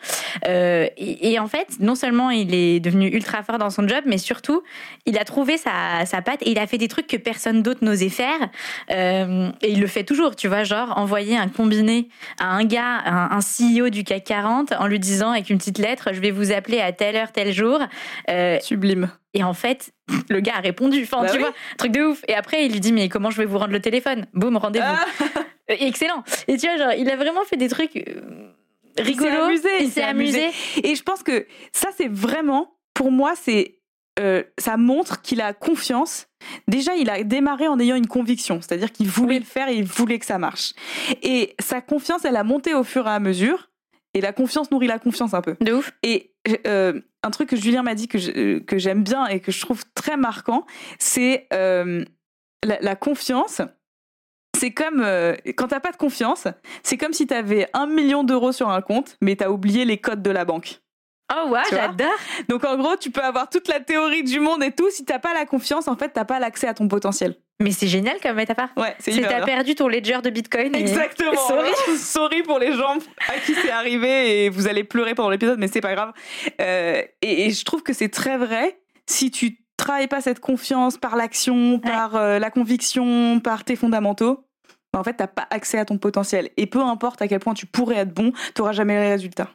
[0.48, 4.16] Euh, et, en fait, non seulement il est devenu ultra fort dans son job, mais
[4.16, 4.62] surtout
[5.04, 7.84] il a trouvé sa, sa patte et il a fait des trucs que personne d'autre
[7.84, 8.40] n'osait faire.
[8.88, 13.28] et il le fait toujours, tu vois, genre envoyer un combiné à un gars, un,
[13.30, 16.50] un, CEO du CAC 40, en lui disant avec une petite lettre, je vais vous
[16.50, 17.78] appeler à telle heure tel jour.
[18.62, 19.92] Sublime Et en fait,
[20.30, 21.02] le gars a répondu.
[21.04, 21.40] Enfin, Bah tu oui.
[21.42, 22.22] vois, truc de ouf.
[22.28, 24.26] Et après, il lui dit, mais comment je vais vous rendre le téléphone?
[24.34, 24.84] Boum, rendez-vous.
[24.88, 25.04] Ah,
[25.70, 26.24] Euh, Excellent.
[26.48, 28.50] Et tu vois, genre, il a vraiment fait des trucs euh,
[28.98, 29.30] rigolos.
[29.30, 30.50] s'est amusé, Il s'est amusé.
[30.82, 33.78] Et je pense que ça, c'est vraiment, pour moi, c'est
[34.18, 36.26] euh, ça montre qu'il a confiance.
[36.66, 39.38] Déjà, il a démarré en ayant une conviction, c'est-à-dire qu'il voulait Oui.
[39.38, 40.72] le faire et il voulait que ça marche.
[41.22, 43.70] Et sa confiance, elle a monté au fur et à mesure.
[44.14, 45.54] Et la confiance nourrit la confiance un peu.
[45.60, 45.92] De ouf.
[46.02, 46.34] Et
[46.66, 49.60] euh, un truc que Julien m'a dit que je- que j'aime bien et que je
[49.60, 50.66] trouve très marquant,
[50.98, 52.04] c'est euh,
[52.64, 53.62] la, la confiance.
[54.58, 56.46] C'est comme euh, quand t'as pas de confiance,
[56.82, 60.22] c'est comme si t'avais un million d'euros sur un compte, mais t'as oublié les codes
[60.22, 60.80] de la banque.
[61.34, 61.62] Oh, ouais, vois?
[61.70, 62.12] j'adore.
[62.48, 65.18] Donc en gros, tu peux avoir toute la théorie du monde et tout, si t'as
[65.18, 67.36] pas la confiance, en fait, t'as pas l'accès à ton potentiel.
[67.62, 68.68] Mais c'est génial comme métaphore.
[68.76, 70.74] Ouais, c'est hyper t'as perdu ton ledger de bitcoin.
[70.74, 71.36] et- Exactement.
[71.48, 71.70] Sorry.
[71.96, 72.98] Sorry pour les gens
[73.28, 76.12] à qui c'est arrivé et vous allez pleurer pendant l'épisode, mais c'est pas grave.
[76.60, 78.78] Euh, et, et je trouve que c'est très vrai.
[79.06, 84.44] Si tu travailles pas cette confiance par l'action, par euh, la conviction, par tes fondamentaux,
[84.92, 86.50] bah, en fait, t'as pas accès à ton potentiel.
[86.56, 89.48] Et peu importe à quel point tu pourrais être bon, t'auras jamais les résultats.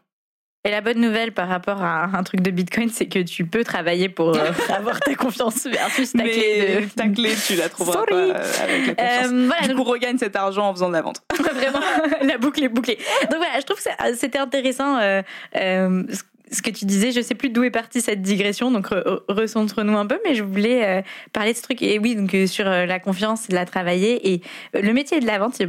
[0.65, 3.63] Et la bonne nouvelle par rapport à un truc de bitcoin, c'est que tu peux
[3.63, 6.89] travailler pour euh, avoir ta confiance versus ta mais clé de.
[6.93, 8.11] ta clé, tu la trouveras Sorry.
[8.11, 9.31] pas euh, avec la confiance.
[9.31, 11.21] Euh, voilà, du donc- coup, regagne cet argent en faisant de la vente.
[11.39, 11.79] Vraiment,
[12.21, 12.97] la boucle est bouclée.
[13.31, 15.21] Donc voilà, je trouve que ça- c'était intéressant euh,
[15.55, 16.03] euh,
[16.51, 17.11] ce- que tu disais.
[17.11, 20.43] Je sais plus d'où est partie cette digression, donc re- recentre-nous un peu, mais je
[20.43, 21.01] voulais euh,
[21.33, 21.81] parler de ce truc.
[21.81, 24.31] Et oui, donc euh, sur euh, la confiance, la travailler.
[24.33, 24.41] Et
[24.73, 25.61] le métier de la vente,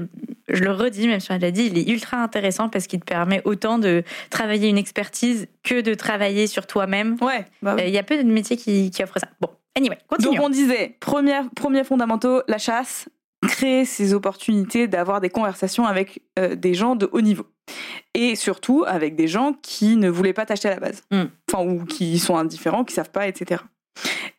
[0.49, 3.05] je le redis, même si on l'a dit, il est ultra intéressant parce qu'il te
[3.05, 7.17] permet autant de travailler une expertise que de travailler sur toi-même.
[7.21, 7.45] Ouais.
[7.63, 7.85] bah oui.
[7.87, 9.29] Il y a peu de métiers qui, qui offrent ça.
[9.41, 10.45] Bon, anyway, Donc continuons.
[10.45, 13.09] on disait, premier, premier fondamentaux, la chasse,
[13.47, 17.47] créer ces opportunités d'avoir des conversations avec euh, des gens de haut niveau.
[18.15, 21.03] Et surtout avec des gens qui ne voulaient pas t'acheter à la base.
[21.11, 21.25] Mm.
[21.51, 23.63] Enfin, ou qui sont indifférents, qui savent pas, etc.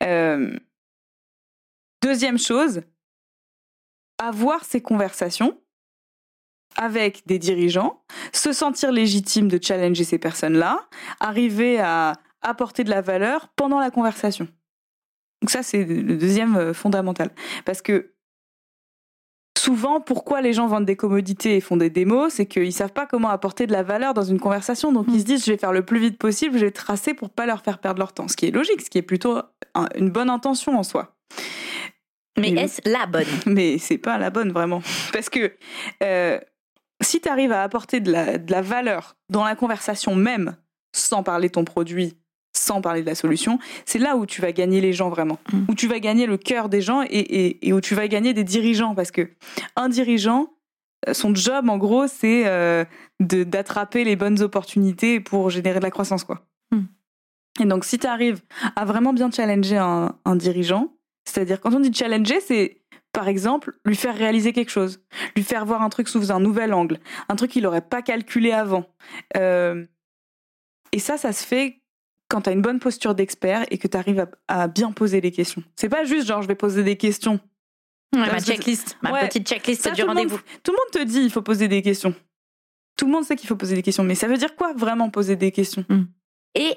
[0.03, 0.57] Euh,
[2.01, 2.81] Deuxième chose,
[4.17, 5.59] avoir ces conversations
[6.77, 10.87] avec des dirigeants, se sentir légitime de challenger ces personnes-là,
[11.19, 14.47] arriver à apporter de la valeur pendant la conversation.
[15.41, 17.31] Donc ça, c'est le deuxième euh, fondamental.
[17.65, 18.13] Parce que
[19.59, 23.05] souvent, pourquoi les gens vendent des commodités et font des démos, c'est qu'ils savent pas
[23.05, 24.91] comment apporter de la valeur dans une conversation.
[24.91, 27.29] Donc ils se disent, je vais faire le plus vite possible, je vais tracer pour
[27.29, 28.27] pas leur faire perdre leur temps.
[28.27, 29.37] Ce qui est logique, ce qui est plutôt
[29.75, 31.15] un- une bonne intention en soi.
[32.37, 33.25] Mais est-ce la bonne?
[33.45, 34.81] Mais c'est pas la bonne vraiment.
[35.11, 35.51] Parce que
[36.03, 36.39] euh,
[37.01, 40.55] si tu arrives à apporter de la, de la valeur dans la conversation même,
[40.95, 42.17] sans parler ton produit,
[42.69, 45.39] sans parler de la solution, c'est là où tu vas gagner les gens vraiment.
[45.51, 45.57] Mm.
[45.69, 48.33] Où tu vas gagner le cœur des gens et, et- et où tu vas gagner
[48.33, 48.93] des dirigeants.
[48.95, 49.29] Parce que
[49.75, 50.49] un dirigeant,
[51.07, 52.85] euh, son job en gros, c'est euh,
[53.19, 56.23] d'attraper les bonnes opportunités pour générer de la croissance.
[56.23, 56.45] quoi.
[56.71, 56.83] Mm.
[57.61, 58.41] Et donc si tu arrives
[58.75, 60.93] à vraiment bien challenger un, un dirigeant,
[61.25, 65.01] c'est-à-dire quand on dit challenger, c'est par exemple lui faire réaliser quelque chose,
[65.35, 68.51] lui faire voir un truc sous un nouvel angle, un truc qu'il n'aurait pas calculé
[68.51, 68.85] avant.
[69.35, 69.85] Euh,
[70.91, 71.81] et ça, ça se fait
[72.29, 75.19] quand tu as une bonne posture d'expert et que tu arrives à, à bien poser
[75.19, 75.63] les questions.
[75.75, 77.39] C'est pas juste genre je vais poser des questions.
[78.15, 79.27] Ouais, Ma checklist, ma Ouais.
[79.27, 80.39] petite checklist Ça, du rendez-vous.
[80.63, 82.13] Tout le monde te dit il faut poser des questions.
[82.97, 85.09] Tout le monde sait qu'il faut poser des questions, mais ça veut dire quoi vraiment
[85.09, 85.85] poser des questions?
[86.55, 86.75] Et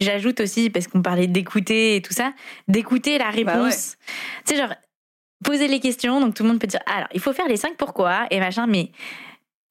[0.00, 2.32] j'ajoute aussi, parce qu'on parlait d'écouter et tout ça,
[2.68, 3.54] d'écouter la réponse.
[3.54, 3.72] Bah ouais.
[4.46, 4.74] Tu sais, genre,
[5.44, 7.76] poser les questions, donc tout le monde peut dire, alors, il faut faire les cinq
[7.76, 8.92] pourquoi et machin, mais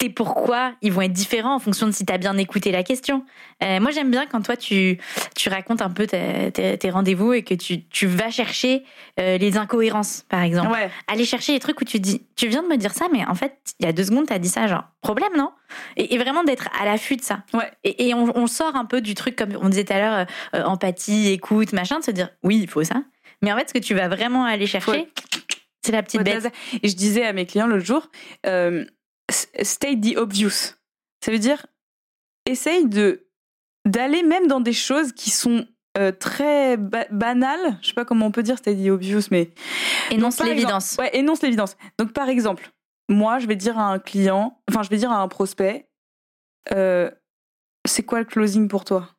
[0.01, 2.81] tes pourquoi, ils vont être différents en fonction de si tu as bien écouté la
[2.81, 3.23] question.
[3.63, 4.97] Euh, moi, j'aime bien quand toi, tu,
[5.35, 8.83] tu racontes un peu tes, rendez-vous et que tu, tu vas chercher
[9.19, 10.71] euh, les incohérences, par exemple.
[10.71, 10.89] Ouais.
[11.07, 13.35] aller chercher les trucs où tu dis, tu viens de me dire ça, mais en
[13.35, 15.51] fait, il y a deux secondes, tu as dit ça, genre, problème, non?
[15.97, 17.43] Et, et vraiment d'être à l'affût de ça.
[17.53, 17.71] Ouais.
[17.83, 20.25] Et, et on, on sort un peu du truc, comme on disait tout à l'heure,
[20.55, 23.03] euh, empathie, écoute, machin, de se dire, oui, il faut ça.
[23.43, 25.07] Mais en fait, ce que tu vas vraiment aller chercher, Ouais.
[25.85, 26.51] c'est la petite bête.
[26.81, 28.09] Et je disais à mes clients l'autre jour,
[29.29, 30.75] state the obvious.
[31.23, 31.65] Ça veut dire,
[32.45, 33.27] essaye de
[33.87, 35.65] d'aller même dans des choses qui sont
[35.97, 37.77] euh, très ba- banales.
[37.81, 39.51] Je sais pas comment on peut dire state the obvious, mais
[40.11, 40.95] Énonce l'évidence.
[40.99, 41.75] Ouais, énonce l'évidence.
[41.97, 42.71] Donc par exemple,
[43.09, 45.89] moi, je vais dire à un client, enfin, je vais dire à un prospect,
[46.71, 47.09] euh,
[47.87, 49.09] c'est quoi le closing pour toi?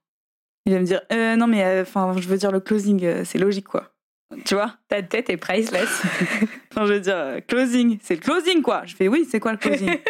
[0.65, 3.67] Il va me dire, Euh, non mais, enfin, je veux dire le closing, c'est logique
[3.67, 3.93] quoi.
[4.45, 6.03] Tu vois Ta tête est priceless.
[6.73, 8.83] Enfin, je veux dire, euh, closing, c'est le closing quoi.
[8.87, 9.99] Je fais oui, c'est quoi le closing?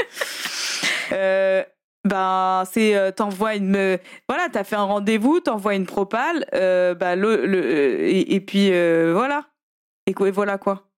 [1.12, 1.62] Euh,
[2.04, 3.96] Ben, c'est euh, t'envoies une, euh,
[4.28, 8.70] voilà, t'as fait un rendez-vous, t'envoies une propale, euh, bah, le, le, et, et puis
[9.12, 9.44] voilà.
[10.06, 10.88] Et, quoi, et voilà quoi.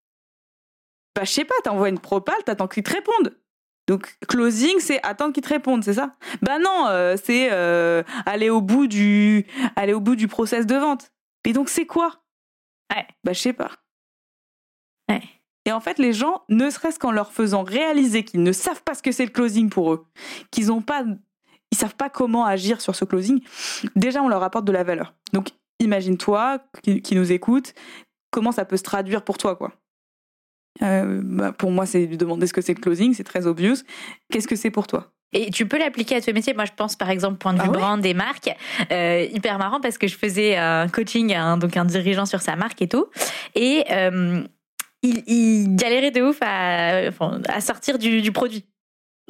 [1.17, 3.37] Bah, je sais pas, t'envoies une propale, t'attends qu'ils te répondent.
[3.87, 6.13] Donc, closing, c'est attendre qu'ils te répondent, c'est ça?
[6.41, 6.89] Bah non,
[7.23, 7.51] c'est
[8.25, 11.13] aller au bout du, aller au bout du process de vente.
[11.45, 12.24] Mais donc c'est quoi?
[12.93, 13.07] Ouais.
[13.25, 13.71] Bah je sais pas.
[15.09, 15.23] Ouais.
[15.67, 18.95] Et en fait, les gens, ne serait-ce qu'en leur faisant réaliser qu'ils ne savent pas
[18.95, 20.07] ce que c'est le closing pour eux,
[20.51, 21.05] qu'ils ont pas,
[21.73, 23.41] ils savent pas comment agir sur ce closing,
[23.97, 25.15] déjà on leur apporte de la valeur.
[25.33, 27.75] Donc imagine-toi qui, qui nous écoute,
[28.31, 29.73] comment ça peut se traduire pour toi, quoi?
[30.83, 33.77] Euh, bah, pour moi, c'est lui demander ce que c'est le closing, c'est très obvious.
[34.31, 35.14] Qu'est-ce que c'est pour toi?
[35.35, 36.55] Et tu peux l'appliquer à tous les métiers.
[36.55, 38.51] Moi, je pense par exemple point de vue Ah ouais brand des marques,
[38.91, 42.41] euh, hyper marrant parce que je faisais un coaching à un, donc un dirigeant sur
[42.41, 43.07] sa marque et tout,
[43.55, 44.43] et euh,
[45.03, 48.65] il, il galérait de ouf à, sortir du, du produit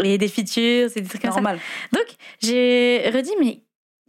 [0.03, 1.41] et des features, et des trucs comme ça.
[1.41, 1.59] Normal.
[1.93, 2.07] Donc,
[2.41, 3.63] j'ai redit, mais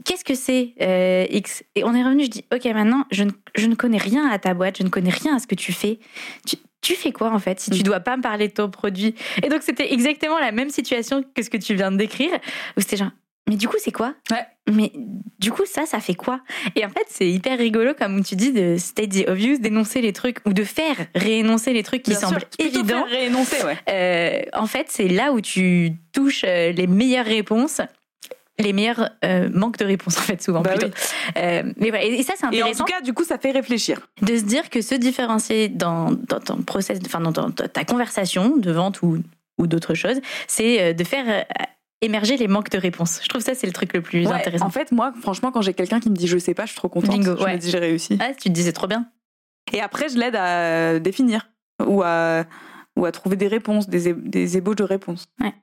[0.03, 1.63] qu'est-ce que c'est euh, X?
[1.75, 4.39] Et on est revenu, je dis, ok, maintenant, je ne, je ne connais rien à
[4.39, 5.99] ta boîte, je ne connais rien à ce que tu fais.
[6.45, 7.83] Tu, tu fais quoi en fait si tu Mm.
[7.83, 9.15] dois pas me parler de ton produit?
[9.43, 12.31] Et donc, c'était exactement la même situation que ce que tu viens de décrire,
[12.77, 13.11] où c'était genre,
[13.49, 14.13] mais du coup, c'est quoi?
[14.31, 14.43] Ouais.
[14.73, 14.91] Mais
[15.39, 16.39] du coup, ça, ça fait quoi?
[16.75, 20.13] Et en fait, c'est hyper rigolo, comme tu dis, de state the obvious, d'énoncer les
[20.13, 23.05] trucs, ou de faire réénoncer les trucs qui Bien sûr, semblent plutôt évidents.
[23.05, 23.77] faire réénoncer, ouais.
[23.89, 27.81] Euh, en fait, c'est là où tu touches euh, les meilleures réponses,
[28.59, 30.93] les meilleurs euh, manques de réponses en fait souvent Bah plutôt.
[31.37, 33.37] Euh, mais voilà, et, et ça c'est Et en intéressant tout cas, du coup, ça
[33.37, 33.99] fait réfléchir.
[34.21, 38.71] de se dire que se différencier dans, dans ton process, enfin dans, ta conversation de
[38.71, 39.21] vente ou,
[39.57, 41.63] ou d'autres choses, c'est euh, de faire euh,
[42.01, 43.19] émerger les manques de réponses.
[43.23, 44.65] Je trouve ça c'est le truc le plus Ouais, intéressant.
[44.65, 46.77] En fait, moi, franchement, quand j'ai quelqu'un qui me dit je sais pas, je suis
[46.77, 47.11] trop contente.
[47.17, 47.55] Bingo, je ouais.
[47.55, 48.17] me dis j'ai réussi.
[48.21, 49.07] Ah, tu te disais trop bien.
[49.73, 51.49] Et après, je l'aide à définir
[51.85, 52.45] ou à,
[52.95, 55.25] ou à trouver des réponses, des, des ébauches de réponses.
[55.41, 55.53] Ouais.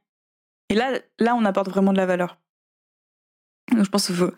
[0.68, 2.37] Et là, là, on apporte vraiment de la valeur.
[3.70, 4.33] Donc, je pense qu'il faut,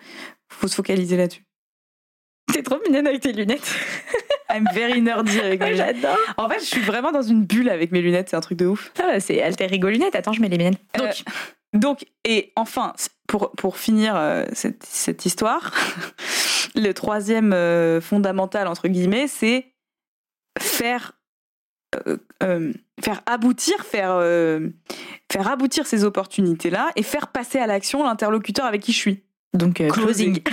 [0.49, 1.45] faut se focaliser là-dessus.
[2.53, 3.75] T'es trop mignonne avec tes lunettes.
[4.51, 5.97] I'm very nerdy avec mes lunettes.
[6.03, 6.19] J'adore.
[6.37, 8.67] En fait, je suis vraiment dans une bulle avec mes lunettes, c'est un truc de
[8.67, 8.93] ouf.
[8.99, 10.15] Ah, bah, c'est alter ego lunettes.
[10.15, 10.77] Attends, je mets les miennes.
[10.97, 12.93] Donc, Euh, Donc, et enfin,
[13.27, 15.73] pour, pour finir euh, cette, cette histoire,
[16.77, 19.73] le troisième euh, fondamental, entre guillemets, c'est
[20.61, 21.13] faire,
[22.07, 24.69] euh, euh, faire aboutir, faire, euh,
[25.31, 29.25] faire aboutir ces opportunités-là et faire passer à l'action l'interlocuteur avec qui je suis.
[29.53, 30.41] donc euh, closing.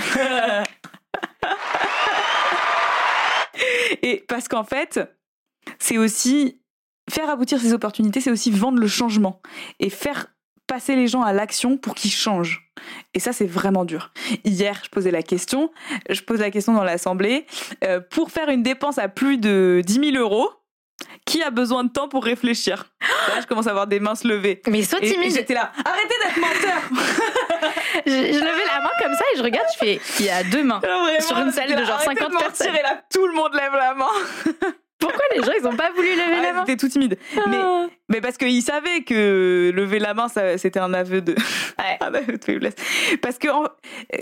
[4.02, 5.00] et parce qu'en fait,
[5.78, 6.60] c'est aussi
[7.10, 9.40] faire aboutir ces opportunités, c'est aussi vendre le changement
[9.78, 10.26] et faire
[10.66, 12.70] passer les gens à l'action pour qu'ils changent.
[13.14, 14.12] Et ça, c'est vraiment dur.
[14.44, 15.70] Hier, je posais la question,
[16.08, 17.46] je pose la question dans l'assemblée,
[18.10, 20.48] pour faire une dépense à plus de 10 000 euros,
[21.24, 22.86] qui a besoin de temps pour réfléchir?
[23.00, 24.60] Là, je commence à avoir des mains se lever.
[24.68, 25.32] Mais sois Et, et timide.
[25.34, 26.82] j'étais là, arrêtez d'être menteur
[28.06, 30.42] je, je levais la main comme ça et je regarde, je fais, il y a
[30.44, 30.78] deux mains.
[30.80, 32.76] Vraiment, Sur une salle de genre arrêtez 50 mentir, personnes.
[32.76, 34.06] Et là, tout le monde lève la main.
[34.98, 36.64] Pourquoi les gens, ils ont pas voulu lever Ouais, la main?
[36.64, 37.18] C'était tout timide.
[37.48, 37.86] Mais Ah.
[38.08, 41.34] Mais parce qu'ils savaient que lever la main, c'était un aveu de,
[42.00, 42.74] un aveu de faiblesse.
[43.20, 44.18] Parce que, en, euh,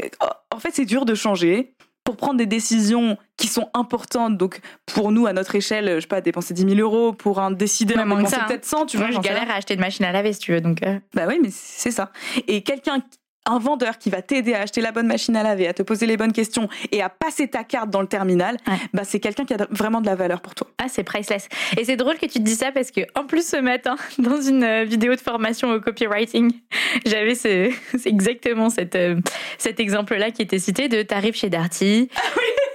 [0.50, 4.36] en fait, c'est dur de changer pour prendre des décisions qui sont importantes.
[4.36, 7.50] Donc, pour nous, à notre échelle, je sais pas, dépenser 10 000 euros pour un
[7.50, 8.46] décideur, Même moins que dépenser hein.
[8.48, 9.08] peut-être 100, tu vois.
[9.08, 10.60] Moi, je galère à acheter une machine à laver, si tu veux.
[10.60, 12.10] Donc, euh, bah oui, mais c'est ça.
[12.48, 13.02] Et quelqu'un,
[13.46, 16.06] un vendeur qui va t'aider à acheter la bonne machine à laver, à te poser
[16.06, 18.74] les bonnes questions et à passer ta carte dans le terminal, Ouais.
[18.92, 20.68] bah c'est quelqu'un qui a vraiment de la valeur pour toi.
[20.78, 21.48] Ah, c'est priceless.
[21.78, 24.40] Et c'est drôle que tu te dis ça parce que, en plus, ce matin, dans
[24.40, 26.52] une euh, vidéo de formation au copywriting,
[27.06, 29.16] j'avais ce, c'est exactement cette, euh,
[29.58, 32.08] cet exemple-là qui était cité de t'arrives chez Darty.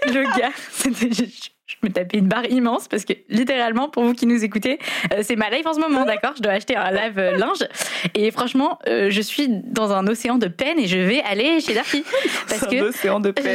[0.07, 1.09] Le gars, c'était,
[1.67, 4.79] je, me tapais une barre immense parce que, littéralement, pour vous qui nous écoutez,
[5.13, 6.33] euh, c'est ma life en ce moment, d'accord?
[6.37, 7.67] Je dois acheter un lave-linge.
[8.13, 11.73] Et franchement, euh, je suis dans un océan de peine et je vais aller chez
[11.73, 12.03] Darty.
[12.49, 12.91] Parce que.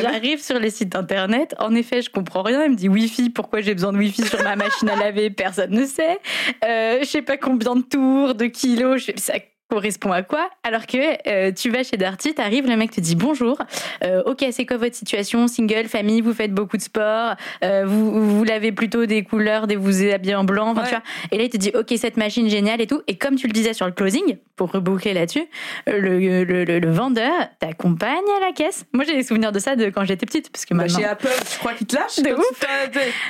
[0.02, 1.54] J'arrive sur les sites internet.
[1.58, 2.64] En effet, je comprends rien.
[2.64, 3.30] Il me dit Wi-Fi.
[3.30, 5.30] Pourquoi j'ai besoin de Wi-Fi sur ma machine à laver?
[5.30, 6.18] Personne ne sait.
[6.64, 9.04] Euh, je sais pas combien de tours, de kilos.
[9.04, 9.12] Je...
[9.16, 9.34] Ça
[9.70, 13.14] correspond à quoi Alors que euh, tu vas chez Darty, t'arrives, le mec te dit
[13.14, 13.56] bonjour.
[14.04, 18.36] Euh, ok, c'est quoi votre situation Single, famille, vous faites beaucoup de sport, euh, vous,
[18.36, 20.70] vous lavez plutôt des couleurs, des vous habillez en blanc.
[20.70, 20.88] Enfin, Ouais.
[20.88, 21.02] tu vois.
[21.30, 23.02] Et là, il te dit ok, cette machine géniale et tout.
[23.06, 25.44] Et comme tu le disais sur le closing, pour reboucler là-dessus,
[25.86, 28.84] le, le, le- le vendeur t'accompagne à la caisse.
[28.92, 31.04] Moi, j'ai des souvenirs de ça de quand j'étais petite, parce que Bah, maintenant, chez
[31.06, 32.16] Apple, je crois qu'ils te lâchent.
[32.20, 32.64] De ouf.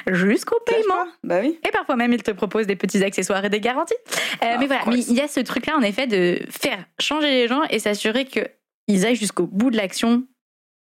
[0.06, 1.04] jusqu'au paiement.
[1.22, 1.58] Bah oui.
[1.66, 3.94] Et parfois même, ils te proposent des petits accessoires et des garanties.
[4.40, 7.48] Ah, mais voilà, mais il y a ce truc-là, en effet, de faire changer les
[7.48, 10.24] gens et s'assurer qu'ils aillent jusqu'au bout de l'action.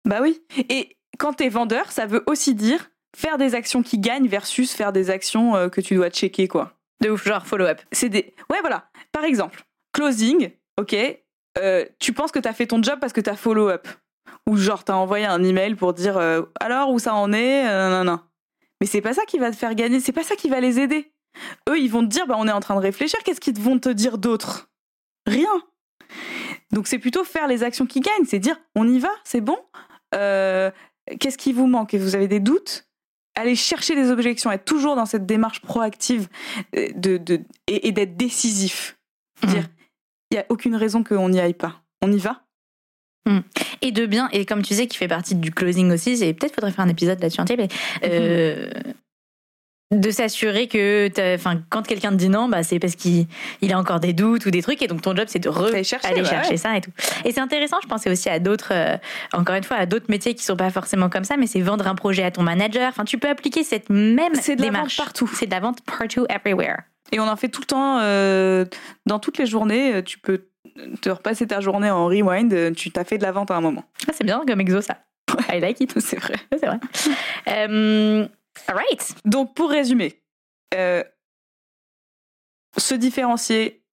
[0.06, 0.42] Bah oui.
[0.68, 4.92] Et quand t'es vendeur, ça veut aussi dire faire des actions qui gagnent versus faire
[4.92, 6.72] des actions euh, que tu dois checker, quoi.
[7.00, 7.80] De ouf, genre follow-up.
[7.92, 8.34] C'est des.
[8.50, 8.88] Ouais, voilà.
[9.12, 10.96] Par exemple, closing, ok.
[11.58, 13.86] euh, tu penses que t'as fait ton job parce que t'as follow-up.
[14.48, 17.90] Ou genre, t'as envoyé un email pour dire euh, alors où ça en est, euh,
[17.90, 18.20] non, non.
[18.80, 20.78] Mais c'est pas ça qui va te faire gagner, c'est pas ça qui va les
[20.80, 21.12] aider.
[21.68, 23.78] Eux, ils vont te dire bah, on est en train de réfléchir, qu'est-ce qu'ils vont
[23.78, 24.68] te dire d'autre?
[25.26, 25.62] Rien.
[26.72, 29.58] Donc c'est plutôt faire les actions qui gagnent, c'est dire on y va, c'est bon.
[30.14, 30.70] Euh,
[31.20, 31.94] qu'est-ce qui vous manque?
[31.94, 32.88] Et vous avez des doutes,
[33.34, 36.28] allez chercher des objections, être toujours dans cette démarche proactive
[36.76, 38.98] euh, de, de et, et d'être décisif.
[39.42, 39.50] Mhm.
[39.50, 39.68] Dire,
[40.30, 41.82] il n'y a aucune raison qu'on n'y aille pas.
[42.02, 42.44] On y va
[43.80, 46.72] Et de bien, et comme tu sais, qui fait partie du closing aussi, peut-être faudrait
[46.72, 47.68] faire un épisode là-dessus, un mais
[48.04, 48.70] euh,
[50.00, 53.26] de s'assurer que, enfin, quand quelqu'un te dit non, bah c'est parce qu'il
[53.60, 55.64] il a encore des doutes ou des trucs, et donc ton job c'est de re
[55.64, 56.56] Aller chercher, aller bah chercher ouais.
[56.56, 56.90] ça et tout.
[57.24, 58.96] Et c'est intéressant, je pensais aussi à d'autres, euh,
[59.32, 61.86] encore une fois, à d'autres métiers qui sont pas forcément comme ça, mais c'est vendre
[61.86, 62.88] un projet à ton manager.
[62.88, 65.30] Enfin, tu peux appliquer cette même C'est de la vente démarche partout.
[65.32, 66.82] C'est de la vente partout, everywhere.
[67.12, 68.64] Et on en fait tout le temps, euh,
[69.06, 70.46] dans toutes les journées, euh, tu peux
[71.00, 73.84] te repasser ta journée en rewind, tu t'as fait de la vente à un moment.
[74.08, 74.98] Ah, c'est bien comme exo ça.
[75.52, 75.98] I like it.
[76.00, 76.34] C'est vrai.
[76.52, 76.78] c'est vrai.
[77.48, 78.26] Euh,
[78.68, 79.14] all right.
[79.24, 80.22] Donc pour résumer,
[80.74, 81.02] euh,
[82.76, 83.84] se différencier,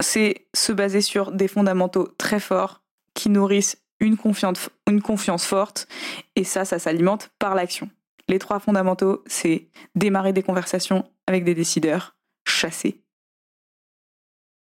[0.00, 2.82] c'est se baser sur des fondamentaux très forts
[3.14, 5.88] qui nourrissent une confiance, une confiance forte,
[6.36, 7.90] et ça, ça s'alimente par l'action.
[8.28, 12.14] Les trois fondamentaux, c'est démarrer des conversations avec des décideurs,
[12.46, 13.02] chasser,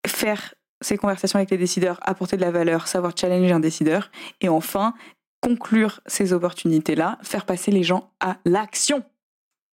[0.05, 4.11] faire ces conversations avec les décideurs, apporter de la valeur, savoir challenger un décideur,
[4.41, 4.93] et enfin,
[5.41, 9.03] conclure ces opportunités-là, faire passer les gens à l'action.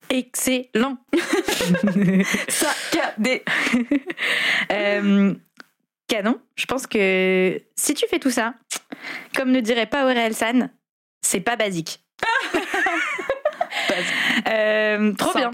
[0.08, 0.96] Excellent.
[2.48, 3.44] Saccadé
[4.72, 5.34] Euh,
[6.08, 6.40] canon.
[6.56, 8.54] Je pense que si tu fais tout ça,
[9.34, 10.70] comme ne dirait pas Aurel San,
[11.22, 12.00] c'est pas basique.
[14.48, 15.50] Euh, trop bien.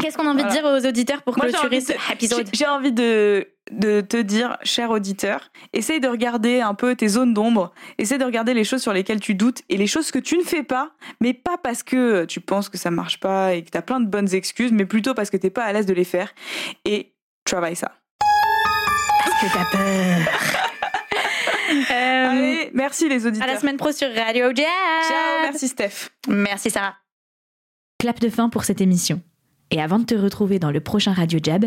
[0.00, 0.54] Qu'est-ce qu'on a envie Voilà.
[0.54, 4.56] de dire aux auditeurs pour Moi, clôturer cet épisode j'ai envie de, de te dire,
[4.62, 8.82] cher auditeur, essaye de regarder un peu tes zones d'ombre, essaye de regarder les choses
[8.82, 11.82] sur lesquelles tu doutes et les choses que tu ne fais pas, mais pas parce
[11.82, 14.72] que tu penses que ça marche pas et que tu as plein de bonnes excuses,
[14.72, 16.32] mais plutôt parce que t'es pas à l'aise de les faire
[16.84, 17.14] et
[17.44, 17.92] travaille ça.
[19.24, 20.32] Parce que t'as peur.
[21.72, 23.46] Euh, Allez, merci les à auditeurs.
[23.46, 24.66] la semaine pro sur Radio Jazz.
[25.06, 26.08] Ciao, merci Steph.
[26.26, 26.96] Merci Sarah.
[28.00, 29.22] Clap de fin pour cette émission.
[29.70, 31.66] Et avant de te retrouver dans le prochain Radio Jab,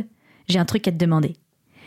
[0.50, 1.38] j'ai un truc à te demander.